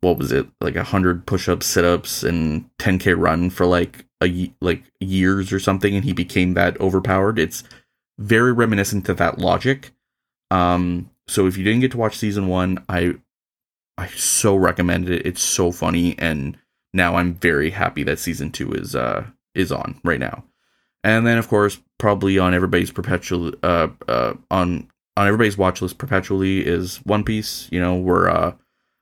what 0.00 0.18
was 0.18 0.30
it 0.32 0.46
like 0.60 0.76
a 0.76 0.84
hundred 0.84 1.26
push-ups, 1.26 1.66
sit-ups, 1.66 2.22
and 2.22 2.68
10k 2.78 3.18
run 3.18 3.50
for 3.50 3.66
like 3.66 4.04
a 4.22 4.52
like 4.60 4.84
years 5.00 5.52
or 5.52 5.58
something, 5.58 5.94
and 5.94 6.04
he 6.04 6.12
became 6.12 6.54
that 6.54 6.80
overpowered. 6.80 7.38
It's 7.38 7.64
very 8.18 8.52
reminiscent 8.52 9.06
to 9.06 9.14
that 9.14 9.38
logic. 9.38 9.92
Um, 10.50 11.10
so 11.26 11.46
if 11.46 11.56
you 11.56 11.64
didn't 11.64 11.80
get 11.80 11.92
to 11.92 11.98
watch 11.98 12.16
season 12.16 12.48
one, 12.48 12.84
I 12.88 13.14
I 13.96 14.08
so 14.08 14.56
recommended 14.56 15.12
it. 15.12 15.26
It's 15.26 15.42
so 15.42 15.72
funny, 15.72 16.16
and 16.18 16.56
now 16.94 17.16
I'm 17.16 17.34
very 17.34 17.70
happy 17.70 18.02
that 18.04 18.18
season 18.18 18.50
two 18.50 18.72
is 18.72 18.94
uh 18.94 19.26
is 19.54 19.72
on 19.72 20.00
right 20.04 20.20
now. 20.20 20.44
And 21.04 21.26
then 21.26 21.38
of 21.38 21.48
course, 21.48 21.80
probably 21.98 22.38
on 22.38 22.54
everybody's 22.54 22.90
perpetual 22.90 23.52
uh 23.62 23.88
uh 24.06 24.34
on 24.50 24.88
on 25.18 25.26
everybody's 25.26 25.58
watch 25.58 25.82
list 25.82 25.98
perpetually 25.98 26.64
is 26.64 26.98
One 26.98 27.24
Piece. 27.24 27.68
You 27.72 27.80
know, 27.80 27.94
where 27.94 28.28
uh 28.30 28.54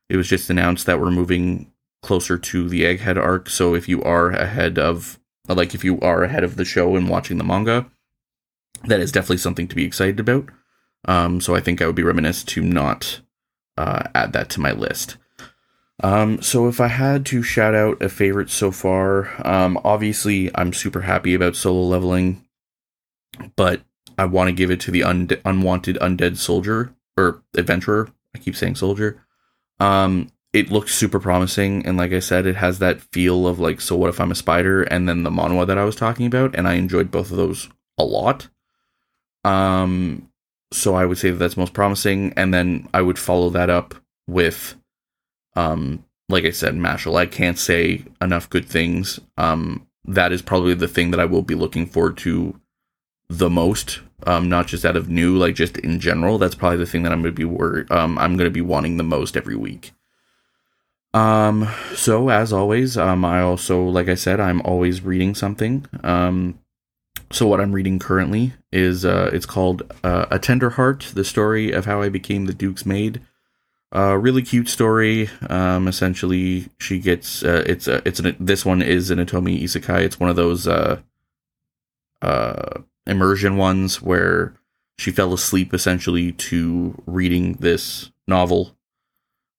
it 0.09 0.17
was 0.17 0.29
just 0.29 0.51
announced 0.51 0.87
that 0.87 1.01
we're 1.01 1.11
moving 1.11 1.71
closer 2.03 2.39
to 2.39 2.69
the 2.69 2.83
Egghead 2.83 3.17
arc. 3.17 3.51
So 3.51 3.75
if 3.75 3.89
you 3.89 4.03
are 4.03 4.31
ahead 4.31 4.79
of 4.79 5.19
like 5.49 5.75
if 5.75 5.85
you 5.85 6.01
are 6.01 6.23
ahead 6.23 6.45
of 6.45 6.57
the 6.57 6.65
show 6.65 6.97
and 6.97 7.09
watching 7.09 7.39
the 7.39 7.45
manga, 7.45 7.87
that 8.85 9.01
is 9.01 9.13
definitely 9.13 9.39
something 9.39 9.69
to 9.69 9.77
be 9.77 9.85
excited 9.85 10.19
about. 10.19 10.49
Um, 11.07 11.41
so 11.41 11.55
I 11.55 11.61
think 11.61 11.81
I 11.81 11.87
would 11.87 11.95
be 11.95 12.03
remiss 12.03 12.43
to 12.45 12.63
not 12.63 13.21
uh, 13.77 14.05
add 14.15 14.33
that 14.33 14.49
to 14.51 14.61
my 14.61 14.73
list. 14.73 15.19
Um, 16.03 16.43
so 16.43 16.69
if 16.69 16.81
I 16.81 16.89
had 16.89 17.25
to 17.27 17.43
shout 17.43 17.75
out 17.75 18.03
a 18.03 18.09
favorite 18.09 18.51
so 18.51 18.71
far, 18.71 19.31
um, 19.47 19.79
obviously 19.85 20.51
I'm 20.55 20.73
super 20.73 21.03
happy 21.03 21.35
about 21.35 21.57
solo 21.57 21.83
leveling, 21.83 22.45
but 23.55 23.83
I 24.19 24.25
want 24.25 24.49
to 24.49 24.53
give 24.53 24.71
it 24.71 24.81
to 24.81 24.91
the 24.91 25.05
un- 25.05 25.29
unwanted 25.45 25.97
undead 26.01 26.37
soldier 26.37 26.95
or 27.17 27.43
adventurer. 27.55 28.11
I 28.35 28.39
keep 28.39 28.57
saying 28.57 28.77
soldier. 28.77 29.23
Um, 29.81 30.31
it 30.53 30.71
looks 30.71 30.95
super 30.95 31.21
promising, 31.21 31.85
and 31.85 31.99
like 31.99 32.13
I 32.13 32.21
said, 32.21 32.47
it 32.47 32.57
has 32.57 32.79
that 32.79 33.03
feel 33.03 33.47
of 33.47 33.59
like, 33.59 33.81
so 33.81 33.95
what 33.95 34.09
if 34.09 34.21
I'm 34.21 34.31
a 34.31 34.35
spider? 34.35 34.83
And 34.83 35.09
then 35.09 35.23
the 35.23 35.31
manhwa 35.31 35.67
that 35.67 35.77
I 35.77 35.85
was 35.85 35.97
talking 35.97 36.25
about, 36.25 36.55
and 36.55 36.67
I 36.67 36.75
enjoyed 36.75 37.11
both 37.11 37.31
of 37.31 37.37
those 37.37 37.69
a 37.99 38.05
lot. 38.05 38.49
Um, 39.45 40.31
so 40.73 40.95
I 40.95 41.05
would 41.05 41.19
say 41.19 41.31
that 41.31 41.37
that's 41.37 41.57
most 41.59 41.75
promising, 41.75 42.33
and 42.37 42.55
then 42.55 42.89
I 42.95 43.03
would 43.03 43.19
follow 43.19 43.51
that 43.51 43.69
up 43.69 43.95
with, 44.27 44.77
um, 45.55 46.05
like 46.29 46.45
I 46.45 46.51
said, 46.51 46.75
Mashle. 46.75 47.17
I 47.17 47.27
can't 47.27 47.59
say 47.59 48.05
enough 48.21 48.49
good 48.49 48.67
things. 48.67 49.21
Um, 49.37 49.87
that 50.07 50.33
is 50.33 50.43
probably 50.43 50.75
the 50.75 50.89
thing 50.89 51.11
that 51.11 51.21
I 51.21 51.27
will 51.27 51.43
be 51.43 51.55
looking 51.55 51.87
forward 51.87 52.17
to 52.19 52.59
the 53.29 53.51
most. 53.51 54.01
Um, 54.27 54.49
not 54.49 54.67
just 54.67 54.85
out 54.85 54.97
of 54.97 55.09
new, 55.09 55.37
like 55.37 55.55
just 55.55 55.77
in 55.79 56.01
general. 56.01 56.39
That's 56.39 56.55
probably 56.55 56.79
the 56.79 56.87
thing 56.87 57.03
that 57.05 57.13
I'm 57.13 57.23
gonna 57.23 57.33
be 57.33 57.45
worried. 57.45 57.91
Um, 57.91 58.19
I'm 58.19 58.37
gonna 58.37 58.51
be 58.51 58.61
wanting 58.61 58.97
the 58.97 59.05
most 59.05 59.37
every 59.37 59.57
week. 59.57 59.93
Um, 61.15 61.69
so 61.95 62.29
as 62.29 62.53
always, 62.53 62.99
um, 62.99 63.25
I 63.25 63.41
also, 63.41 63.83
like 63.83 64.09
I 64.09 64.17
said, 64.17 64.39
I'm 64.39 64.61
always 64.63 65.03
reading 65.03 65.35
something. 65.35 65.87
Um, 66.05 66.59
so 67.31 67.47
what 67.47 67.61
I'm 67.61 67.73
reading 67.73 67.99
currently 67.99 68.53
is 68.71 69.05
uh, 69.05 69.31
it's 69.33 69.47
called 69.47 69.83
uh, 70.05 70.27
A 70.31 70.39
Tender 70.39 70.71
Heart: 70.71 71.13
The 71.15 71.25
Story 71.25 71.73
of 71.73 71.87
How 71.87 72.03
I 72.03 72.09
Became 72.09 72.47
the 72.47 72.55
Duke's 72.55 72.85
Maid. 72.85 73.23
Uh, 73.95 74.17
really 74.17 74.43
cute 74.43 74.69
story. 74.69 75.31
Um, 75.49 75.89
essentially, 75.89 76.69
she 76.79 76.99
gets 76.99 77.43
uh, 77.43 77.65
it's 77.67 77.89
a, 77.89 78.07
it's 78.07 78.21
an, 78.21 78.37
this 78.39 78.67
one 78.67 78.83
is 78.83 79.11
an 79.11 79.19
Otome 79.19 79.63
Isekai. 79.63 80.03
It's 80.03 80.21
one 80.21 80.29
of 80.29 80.37
those 80.37 80.67
uh, 80.69 81.01
uh, 82.21 82.81
immersion 83.07 83.57
ones 83.57 84.03
where 84.03 84.55
she 84.99 85.11
fell 85.11 85.33
asleep 85.33 85.75
essentially 85.75 86.33
to 86.33 87.01
reading 87.07 87.55
this 87.55 88.11
novel, 88.27 88.77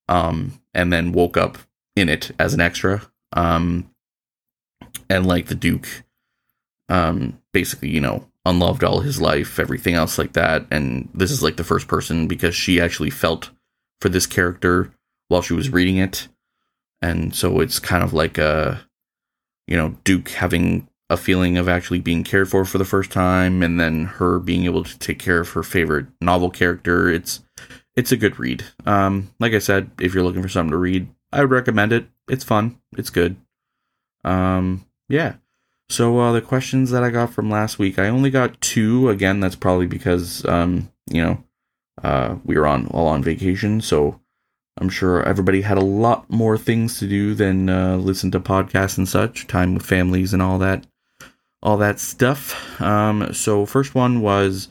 um, 0.07 0.59
and 0.73 0.91
then 0.91 1.11
woke 1.11 1.37
up 1.37 1.57
in 1.95 2.09
it 2.09 2.31
as 2.39 2.53
an 2.53 2.61
extra. 2.61 3.03
Um, 3.33 3.89
and 5.09 5.25
like 5.25 5.47
the 5.47 5.55
Duke 5.55 5.87
um, 6.89 7.39
basically, 7.51 7.89
you 7.89 8.01
know, 8.01 8.25
unloved 8.45 8.83
all 8.83 9.01
his 9.01 9.19
life, 9.19 9.59
everything 9.59 9.93
else 9.93 10.17
like 10.17 10.33
that. 10.33 10.65
And 10.71 11.09
this 11.13 11.31
is 11.31 11.43
like 11.43 11.57
the 11.57 11.63
first 11.63 11.87
person 11.87 12.27
because 12.27 12.55
she 12.55 12.79
actually 12.79 13.09
felt 13.09 13.49
for 13.99 14.09
this 14.09 14.25
character 14.25 14.93
while 15.27 15.41
she 15.41 15.53
was 15.53 15.69
reading 15.69 15.97
it. 15.97 16.27
And 17.01 17.35
so 17.35 17.59
it's 17.59 17.79
kind 17.79 18.03
of 18.03 18.13
like 18.13 18.37
a, 18.37 18.85
you 19.67 19.75
know, 19.75 19.97
Duke 20.03 20.29
having 20.29 20.87
a 21.09 21.17
feeling 21.17 21.57
of 21.57 21.69
actually 21.69 21.99
being 21.99 22.23
cared 22.23 22.49
for 22.49 22.65
for 22.65 22.77
the 22.77 22.85
first 22.85 23.11
time 23.11 23.63
and 23.63 23.79
then 23.79 24.05
her 24.05 24.39
being 24.39 24.65
able 24.65 24.83
to 24.83 24.99
take 24.99 25.19
care 25.19 25.39
of 25.39 25.49
her 25.49 25.63
favorite 25.63 26.07
novel 26.21 26.49
character. 26.49 27.09
It's, 27.09 27.41
it's 27.95 28.11
a 28.11 28.17
good 28.17 28.37
read. 28.39 28.63
Um, 28.85 29.33
like 29.39 29.53
I 29.53 29.59
said, 29.59 29.89
if 29.99 30.13
you're 30.13 30.23
looking 30.23 30.41
for 30.41 30.49
something 30.49 30.71
to 30.71 30.77
read, 30.77 31.07
I 31.31 31.41
would 31.41 31.51
recommend 31.51 31.93
it. 31.93 32.07
It's 32.27 32.43
fun. 32.43 32.79
It's 32.97 33.09
good. 33.09 33.37
Um, 34.23 34.85
yeah. 35.09 35.35
So 35.89 36.19
uh, 36.19 36.31
the 36.33 36.41
questions 36.41 36.91
that 36.91 37.03
I 37.03 37.09
got 37.09 37.31
from 37.31 37.49
last 37.49 37.79
week, 37.79 37.97
I 37.97 38.09
only 38.09 38.29
got 38.29 38.59
two. 38.59 39.09
Again, 39.09 39.39
that's 39.39 39.55
probably 39.55 39.87
because 39.87 40.45
um, 40.45 40.91
you 41.09 41.23
know 41.23 41.43
uh, 42.03 42.35
we 42.43 42.57
were 42.57 42.67
on 42.67 42.87
all 42.87 43.07
on 43.07 43.23
vacation, 43.23 43.79
so 43.79 44.19
I'm 44.79 44.89
sure 44.89 45.23
everybody 45.23 45.61
had 45.61 45.77
a 45.77 45.81
lot 45.81 46.29
more 46.29 46.57
things 46.57 46.99
to 46.99 47.07
do 47.07 47.33
than 47.33 47.69
uh, 47.69 47.95
listen 47.95 48.31
to 48.31 48.39
podcasts 48.39 48.97
and 48.97 49.07
such, 49.07 49.47
time 49.47 49.73
with 49.73 49.85
families 49.85 50.33
and 50.33 50.41
all 50.41 50.59
that, 50.59 50.85
all 51.61 51.77
that 51.77 51.99
stuff. 51.99 52.79
Um, 52.81 53.33
so 53.33 53.65
first 53.65 53.95
one 53.95 54.21
was, 54.21 54.69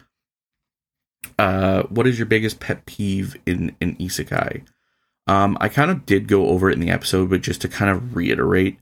uh, 1.38 1.82
what 1.84 2.06
is 2.06 2.18
your 2.18 2.26
biggest 2.26 2.60
pet 2.60 2.86
peeve 2.86 3.36
in 3.46 3.76
in 3.80 3.96
isekai? 3.96 4.64
Um, 5.26 5.58
I 5.60 5.68
kind 5.68 5.90
of 5.90 6.06
did 6.06 6.28
go 6.28 6.46
over 6.48 6.70
it 6.70 6.74
in 6.74 6.80
the 6.80 6.90
episode, 6.90 7.30
but 7.30 7.42
just 7.42 7.60
to 7.62 7.68
kind 7.68 7.90
of 7.90 8.14
reiterate, 8.14 8.78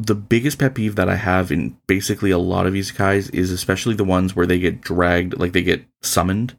the 0.00 0.16
biggest 0.16 0.58
pet 0.58 0.74
peeve 0.74 0.96
that 0.96 1.08
I 1.08 1.14
have 1.14 1.52
in 1.52 1.78
basically 1.86 2.32
a 2.32 2.38
lot 2.38 2.66
of 2.66 2.74
isekais 2.74 3.32
is 3.32 3.52
especially 3.52 3.94
the 3.94 4.04
ones 4.04 4.34
where 4.34 4.46
they 4.46 4.58
get 4.58 4.80
dragged, 4.80 5.38
like 5.38 5.52
they 5.52 5.62
get 5.62 5.84
summoned 6.02 6.58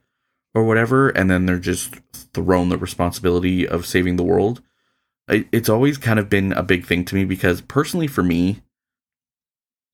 or 0.53 0.63
whatever, 0.63 1.09
and 1.09 1.29
then 1.29 1.45
they're 1.45 1.59
just 1.59 1.95
thrown 2.33 2.69
the 2.69 2.77
responsibility 2.77 3.67
of 3.67 3.85
saving 3.85 4.15
the 4.15 4.23
world. 4.23 4.61
It's 5.27 5.69
always 5.69 5.97
kind 5.97 6.19
of 6.19 6.29
been 6.29 6.53
a 6.53 6.63
big 6.63 6.85
thing 6.85 7.03
to 7.05 7.15
me 7.15 7.25
because 7.25 7.59
personally, 7.59 8.07
for 8.07 8.23
me, 8.23 8.61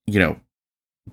you 0.06 0.20
know, 0.20 0.38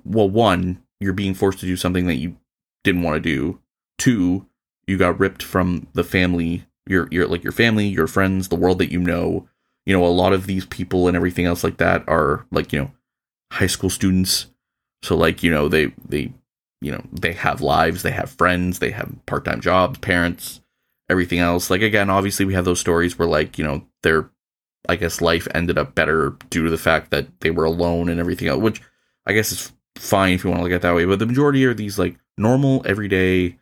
well, 0.03 0.29
one, 0.29 0.83
you're 0.99 1.13
being 1.13 1.33
forced 1.33 1.59
to 1.59 1.65
do 1.65 1.77
something 1.77 2.07
that 2.07 2.15
you 2.15 2.37
didn't 2.83 3.03
want 3.03 3.15
to 3.15 3.19
do. 3.19 3.59
Two, 3.97 4.47
you 4.87 4.97
got 4.97 5.19
ripped 5.19 5.43
from 5.43 5.87
the 5.93 6.03
family, 6.03 6.65
your 6.87 7.07
your 7.11 7.27
like 7.27 7.43
your 7.43 7.53
family, 7.53 7.87
your 7.87 8.07
friends, 8.07 8.47
the 8.47 8.55
world 8.55 8.79
that 8.79 8.91
you 8.91 8.99
know 8.99 9.47
you 9.89 9.97
know, 9.97 10.05
a 10.05 10.07
lot 10.07 10.33
of 10.33 10.45
these 10.45 10.67
people 10.67 11.07
and 11.07 11.17
everything 11.17 11.45
else 11.45 11.63
like 11.63 11.77
that 11.77 12.07
are 12.07 12.45
like, 12.51 12.71
you 12.71 12.79
know, 12.79 12.91
high 13.51 13.65
school 13.65 13.89
students. 13.89 14.45
So 15.01 15.17
like, 15.17 15.41
you 15.41 15.49
know, 15.49 15.67
they 15.67 15.87
they 16.07 16.31
you 16.79 16.91
know, 16.91 17.03
they 17.11 17.33
have 17.33 17.61
lives, 17.61 18.03
they 18.03 18.11
have 18.11 18.29
friends, 18.29 18.77
they 18.77 18.91
have 18.91 19.11
part-time 19.25 19.59
jobs, 19.59 19.97
parents, 19.97 20.61
everything 21.09 21.39
else. 21.39 21.71
Like 21.71 21.81
again, 21.81 22.11
obviously 22.11 22.45
we 22.45 22.53
have 22.53 22.65
those 22.65 22.79
stories 22.79 23.17
where 23.17 23.27
like, 23.27 23.57
you 23.57 23.63
know, 23.63 23.83
their 24.03 24.29
I 24.87 24.95
guess 24.95 25.21
life 25.21 25.47
ended 25.55 25.79
up 25.79 25.95
better 25.95 26.35
due 26.51 26.65
to 26.65 26.69
the 26.69 26.77
fact 26.77 27.09
that 27.09 27.27
they 27.41 27.49
were 27.49 27.65
alone 27.65 28.09
and 28.09 28.19
everything 28.19 28.47
else, 28.47 28.61
which 28.61 28.83
I 29.25 29.33
guess 29.33 29.51
is 29.51 29.71
fine 29.99 30.33
if 30.33 30.43
you 30.43 30.49
want 30.49 30.59
to 30.59 30.63
look 30.63 30.71
at 30.71 30.77
it 30.77 30.81
that 30.81 30.95
way. 30.95 31.05
But 31.05 31.19
the 31.19 31.25
majority 31.25 31.65
are 31.65 31.73
these 31.73 31.99
like 31.99 32.17
normal, 32.37 32.81
everyday 32.85 33.57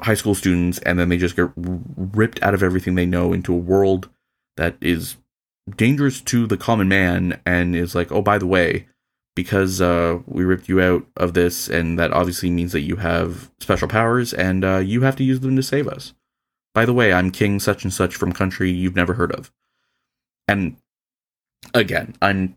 high 0.00 0.14
school 0.14 0.34
students, 0.34 0.78
and 0.80 0.98
then 0.98 1.08
they 1.08 1.16
just 1.16 1.36
get 1.36 1.50
ripped 1.56 2.42
out 2.42 2.54
of 2.54 2.62
everything 2.62 2.94
they 2.94 3.06
know 3.06 3.32
into 3.32 3.54
a 3.54 3.58
world 3.58 4.08
that 4.56 4.76
is 4.80 5.16
dangerous 5.76 6.20
to 6.20 6.46
the 6.46 6.56
common 6.56 6.88
man 6.88 7.40
and 7.46 7.74
is 7.74 7.94
like, 7.94 8.12
oh, 8.12 8.22
by 8.22 8.38
the 8.38 8.46
way, 8.46 8.86
because 9.34 9.80
uh, 9.80 10.18
we 10.26 10.44
ripped 10.44 10.68
you 10.68 10.80
out 10.80 11.06
of 11.16 11.34
this, 11.34 11.68
and 11.68 11.98
that 11.98 12.12
obviously 12.12 12.50
means 12.50 12.72
that 12.72 12.82
you 12.82 12.96
have 12.96 13.50
special 13.60 13.88
powers 13.88 14.32
and 14.32 14.64
uh, 14.64 14.78
you 14.78 15.02
have 15.02 15.16
to 15.16 15.24
use 15.24 15.40
them 15.40 15.56
to 15.56 15.62
save 15.62 15.88
us. 15.88 16.12
By 16.74 16.84
the 16.84 16.92
way, 16.92 17.12
I'm 17.12 17.30
King 17.30 17.60
such 17.60 17.84
and 17.84 17.92
such 17.92 18.16
from 18.16 18.32
country 18.32 18.70
you've 18.70 18.96
never 18.96 19.14
heard 19.14 19.32
of. 19.32 19.52
And 20.46 20.76
again, 21.72 22.14
I'm 22.20 22.56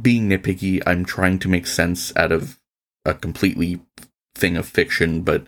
being 0.00 0.28
nitpicky. 0.28 0.82
I'm 0.86 1.04
trying 1.04 1.38
to 1.40 1.48
make 1.48 1.66
sense 1.66 2.12
out 2.16 2.32
of 2.32 2.58
a 3.04 3.14
completely 3.14 3.80
thing 4.34 4.56
of 4.56 4.66
fiction, 4.66 5.22
but 5.22 5.46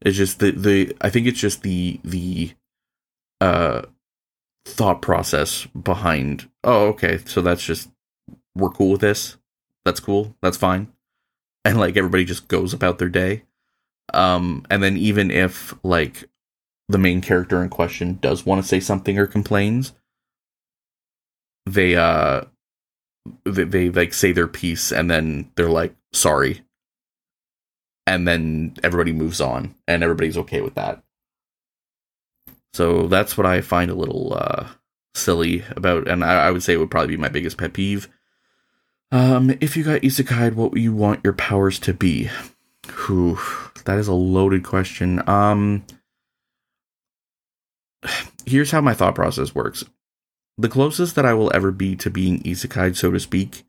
it's 0.00 0.16
just 0.16 0.38
the 0.38 0.50
the 0.52 0.96
I 1.00 1.10
think 1.10 1.26
it's 1.26 1.40
just 1.40 1.62
the 1.62 2.00
the 2.04 2.52
uh 3.40 3.82
thought 4.66 5.02
process 5.02 5.66
behind 5.66 6.48
oh 6.62 6.86
okay 6.86 7.18
so 7.26 7.42
that's 7.42 7.62
just 7.62 7.90
we're 8.54 8.70
cool 8.70 8.92
with 8.92 9.00
this? 9.00 9.36
That's 9.84 10.00
cool? 10.00 10.36
That's 10.40 10.56
fine? 10.56 10.92
And 11.64 11.78
like 11.78 11.96
everybody 11.96 12.24
just 12.24 12.48
goes 12.48 12.72
about 12.72 12.98
their 12.98 13.08
day? 13.08 13.44
Um 14.12 14.64
and 14.70 14.82
then 14.82 14.96
even 14.96 15.30
if 15.30 15.74
like 15.82 16.24
the 16.88 16.98
main 16.98 17.20
character 17.20 17.62
in 17.62 17.68
question 17.68 18.18
does 18.20 18.46
want 18.46 18.62
to 18.62 18.68
say 18.68 18.80
something 18.80 19.18
or 19.18 19.26
complains 19.26 19.92
they 21.66 21.96
uh 21.96 22.42
they, 23.44 23.64
they 23.64 23.90
like 23.90 24.14
say 24.14 24.32
their 24.32 24.48
piece 24.48 24.92
and 24.92 25.10
then 25.10 25.50
they're 25.56 25.68
like 25.68 25.94
sorry 26.12 26.62
and 28.06 28.28
then 28.28 28.74
everybody 28.82 29.12
moves 29.12 29.40
on 29.40 29.74
and 29.88 30.02
everybody's 30.02 30.36
okay 30.36 30.60
with 30.60 30.74
that 30.74 31.02
so 32.74 33.06
that's 33.06 33.38
what 33.38 33.46
I 33.46 33.60
find 33.60 33.88
a 33.88 33.94
little 33.94 34.34
uh, 34.36 34.66
silly 35.14 35.64
about, 35.70 36.08
and 36.08 36.24
I, 36.24 36.46
I, 36.46 36.50
would 36.50 36.64
say 36.64 36.74
it 36.74 36.78
would 36.78 36.90
probably 36.90 37.14
be 37.14 37.20
my 37.20 37.28
biggest 37.28 37.56
pet 37.56 37.72
peeve. 37.72 38.08
Um, 39.12 39.56
if 39.60 39.76
you 39.76 39.84
got 39.84 40.02
isekai, 40.02 40.52
what 40.54 40.72
would 40.72 40.82
you 40.82 40.92
want 40.92 41.20
your 41.22 41.34
powers 41.34 41.78
to 41.78 41.94
be? 41.94 42.30
Whew, 43.06 43.38
that 43.84 43.96
is 43.98 44.08
a 44.08 44.12
loaded 44.12 44.64
question. 44.64 45.26
Um, 45.28 45.84
here's 48.44 48.72
how 48.72 48.80
my 48.80 48.92
thought 48.92 49.14
process 49.14 49.54
works. 49.54 49.84
The 50.56 50.68
closest 50.68 51.16
that 51.16 51.26
I 51.26 51.34
will 51.34 51.50
ever 51.54 51.72
be 51.72 51.96
to 51.96 52.10
being 52.10 52.40
isekai, 52.42 52.96
so 52.96 53.10
to 53.10 53.18
speak, 53.18 53.64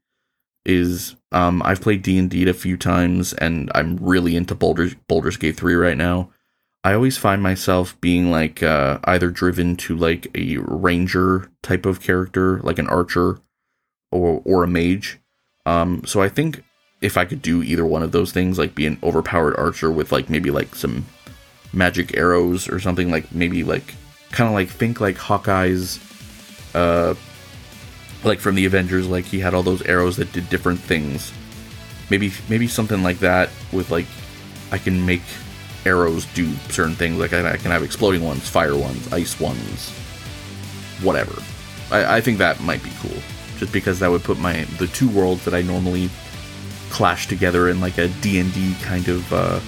is 0.65 1.15
um, 1.31 1.61
I've 1.63 1.81
played 1.81 2.03
D 2.03 2.17
and 2.17 2.29
D 2.29 2.47
a 2.47 2.53
few 2.53 2.77
times, 2.77 3.33
and 3.33 3.71
I'm 3.73 3.97
really 3.97 4.35
into 4.35 4.55
Baldur's 4.55 4.95
Baldur's 5.07 5.37
Gate 5.37 5.55
three 5.57 5.75
right 5.75 5.97
now. 5.97 6.29
I 6.83 6.93
always 6.93 7.17
find 7.17 7.41
myself 7.41 7.99
being 8.01 8.29
like 8.29 8.61
uh, 8.61 8.99
either 9.05 9.31
driven 9.31 9.75
to 9.77 9.95
like 9.95 10.27
a 10.35 10.57
ranger 10.57 11.49
type 11.63 11.85
of 11.87 12.01
character, 12.01 12.59
like 12.59 12.77
an 12.77 12.87
archer, 12.87 13.39
or 14.11 14.41
or 14.45 14.63
a 14.63 14.67
mage. 14.67 15.19
Um, 15.65 16.03
so 16.05 16.21
I 16.21 16.29
think 16.29 16.63
if 17.01 17.17
I 17.17 17.25
could 17.25 17.41
do 17.41 17.63
either 17.63 17.85
one 17.85 18.03
of 18.03 18.11
those 18.11 18.31
things, 18.31 18.59
like 18.59 18.75
be 18.75 18.85
an 18.85 18.99
overpowered 19.01 19.55
archer 19.57 19.91
with 19.91 20.11
like 20.11 20.29
maybe 20.29 20.51
like 20.51 20.75
some 20.75 21.05
magic 21.73 22.15
arrows 22.15 22.69
or 22.69 22.79
something 22.79 23.09
like 23.09 23.33
maybe 23.33 23.63
like 23.63 23.95
kind 24.31 24.47
of 24.47 24.53
like 24.53 24.69
think 24.69 25.01
like 25.01 25.17
Hawkeye's 25.17 25.99
uh 26.75 27.15
like 28.23 28.39
from 28.39 28.55
the 28.55 28.65
Avengers 28.65 29.07
like 29.07 29.25
he 29.25 29.39
had 29.39 29.53
all 29.53 29.63
those 29.63 29.81
arrows 29.83 30.17
that 30.17 30.31
did 30.31 30.49
different 30.49 30.79
things. 30.79 31.31
Maybe 32.09 32.31
maybe 32.49 32.67
something 32.67 33.01
like 33.03 33.19
that 33.19 33.49
with 33.71 33.91
like 33.91 34.07
I 34.71 34.77
can 34.77 35.05
make 35.05 35.21
arrows 35.85 36.25
do 36.33 36.51
certain 36.69 36.95
things 36.95 37.17
like 37.17 37.33
I, 37.33 37.53
I 37.53 37.57
can 37.57 37.71
have 37.71 37.83
exploding 37.83 38.23
ones, 38.23 38.49
fire 38.49 38.75
ones, 38.75 39.11
ice 39.13 39.39
ones, 39.39 39.91
whatever. 41.01 41.41
I, 41.91 42.17
I 42.17 42.21
think 42.21 42.39
that 42.39 42.59
might 42.61 42.83
be 42.83 42.91
cool 42.99 43.21
just 43.57 43.71
because 43.71 43.99
that 43.99 44.09
would 44.09 44.23
put 44.23 44.39
my 44.39 44.63
the 44.79 44.87
two 44.87 45.09
worlds 45.09 45.45
that 45.45 45.53
I 45.53 45.61
normally 45.61 46.09
clash 46.89 47.27
together 47.27 47.69
in 47.69 47.79
like 47.79 47.97
a 47.97 48.07
D&D 48.07 48.75
kind 48.81 49.07
of 49.07 49.33
uh, 49.33 49.59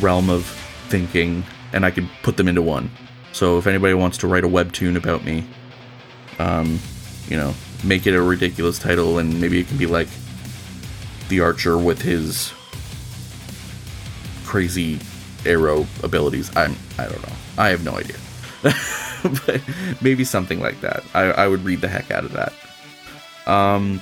realm 0.00 0.30
of 0.30 0.44
thinking 0.88 1.44
and 1.72 1.84
I 1.84 1.90
could 1.90 2.08
put 2.22 2.36
them 2.36 2.48
into 2.48 2.62
one. 2.62 2.90
So 3.32 3.58
if 3.58 3.66
anybody 3.66 3.94
wants 3.94 4.18
to 4.18 4.28
write 4.28 4.44
a 4.44 4.48
webtoon 4.48 4.96
about 4.96 5.24
me, 5.24 5.44
um, 6.38 6.78
you 7.28 7.36
know, 7.36 7.54
make 7.82 8.06
it 8.06 8.14
a 8.14 8.22
ridiculous 8.22 8.78
title 8.78 9.18
and 9.18 9.40
maybe 9.40 9.60
it 9.60 9.68
can 9.68 9.76
be 9.76 9.86
like 9.86 10.08
the 11.28 11.40
archer 11.40 11.76
with 11.78 12.02
his 12.02 12.52
crazy 14.44 14.98
arrow 15.46 15.86
abilities. 16.02 16.54
I'm 16.56 16.76
I 16.98 17.04
don't 17.06 17.22
know. 17.22 17.34
I 17.58 17.68
have 17.68 17.84
no 17.84 17.92
idea. 17.92 18.16
but 18.62 19.60
maybe 20.00 20.24
something 20.24 20.60
like 20.60 20.80
that. 20.80 21.04
I, 21.14 21.24
I 21.24 21.48
would 21.48 21.64
read 21.64 21.80
the 21.80 21.88
heck 21.88 22.10
out 22.10 22.24
of 22.24 22.32
that. 22.32 22.52
Um 23.46 24.00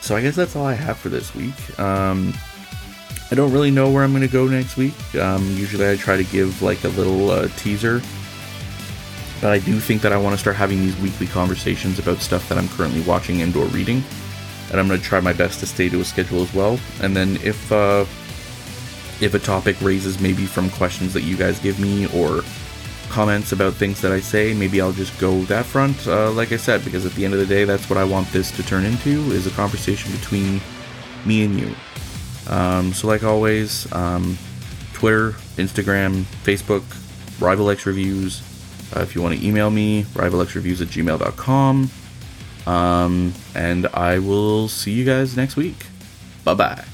so 0.00 0.16
I 0.16 0.20
guess 0.20 0.34
that's 0.36 0.56
all 0.56 0.66
I 0.66 0.74
have 0.74 0.98
for 0.98 1.08
this 1.08 1.34
week. 1.34 1.78
Um 1.78 2.34
I 3.32 3.34
don't 3.34 3.50
really 3.50 3.70
know 3.70 3.90
where 3.90 4.04
I'm 4.04 4.10
going 4.10 4.20
to 4.20 4.28
go 4.28 4.46
next 4.46 4.76
week. 4.76 4.92
Um, 5.14 5.42
usually 5.56 5.88
I 5.88 5.96
try 5.96 6.18
to 6.18 6.24
give 6.24 6.60
like 6.60 6.84
a 6.84 6.88
little 6.88 7.30
uh, 7.30 7.48
teaser. 7.56 8.02
But 9.42 9.52
I 9.52 9.58
do 9.58 9.78
think 9.80 10.00
that 10.02 10.12
I 10.12 10.16
want 10.16 10.34
to 10.34 10.38
start 10.38 10.56
having 10.56 10.78
these 10.80 10.96
weekly 11.00 11.26
conversations 11.26 11.98
about 11.98 12.18
stuff 12.18 12.48
that 12.48 12.56
I'm 12.56 12.68
currently 12.68 13.02
watching 13.02 13.42
and 13.42 13.54
or 13.54 13.66
reading. 13.66 14.02
And 14.70 14.80
I'm 14.80 14.88
going 14.88 15.00
to 15.00 15.04
try 15.04 15.20
my 15.20 15.34
best 15.34 15.60
to 15.60 15.66
stay 15.66 15.90
to 15.90 16.00
a 16.00 16.04
schedule 16.04 16.40
as 16.40 16.54
well. 16.54 16.78
And 17.02 17.14
then 17.14 17.36
if 17.42 17.70
uh, 17.70 18.06
if 19.20 19.34
a 19.34 19.38
topic 19.38 19.80
raises 19.82 20.20
maybe 20.20 20.46
from 20.46 20.70
questions 20.70 21.12
that 21.12 21.22
you 21.22 21.36
guys 21.36 21.58
give 21.58 21.78
me 21.78 22.06
or 22.14 22.42
comments 23.08 23.52
about 23.52 23.74
things 23.74 24.00
that 24.00 24.12
I 24.12 24.20
say, 24.20 24.54
maybe 24.54 24.80
I'll 24.80 24.92
just 24.92 25.18
go 25.18 25.42
that 25.42 25.66
front. 25.66 26.06
Uh, 26.06 26.30
like 26.30 26.52
I 26.52 26.56
said, 26.56 26.84
because 26.84 27.04
at 27.04 27.12
the 27.12 27.24
end 27.24 27.34
of 27.34 27.40
the 27.40 27.46
day, 27.46 27.64
that's 27.64 27.90
what 27.90 27.98
I 27.98 28.04
want 28.04 28.28
this 28.32 28.50
to 28.52 28.62
turn 28.62 28.84
into 28.84 29.30
is 29.32 29.46
a 29.46 29.50
conversation 29.50 30.12
between 30.12 30.60
me 31.26 31.44
and 31.44 31.60
you. 31.60 31.74
Um, 32.48 32.92
so, 32.92 33.08
like 33.08 33.22
always, 33.22 33.92
um, 33.92 34.38
Twitter, 34.94 35.32
Instagram, 35.56 36.22
Facebook, 36.44 36.82
Rival 37.40 37.70
X 37.70 37.86
Reviews. 37.86 38.40
Uh, 38.94 39.00
if 39.00 39.14
you 39.14 39.22
want 39.22 39.38
to 39.38 39.46
email 39.46 39.70
me, 39.70 40.04
rivalxreviews 40.14 40.80
at 40.82 40.88
gmail.com. 40.88 41.90
Um, 42.66 43.34
and 43.54 43.86
I 43.88 44.18
will 44.18 44.68
see 44.68 44.92
you 44.92 45.04
guys 45.04 45.36
next 45.36 45.56
week. 45.56 45.86
Bye 46.44 46.54
bye. 46.54 46.84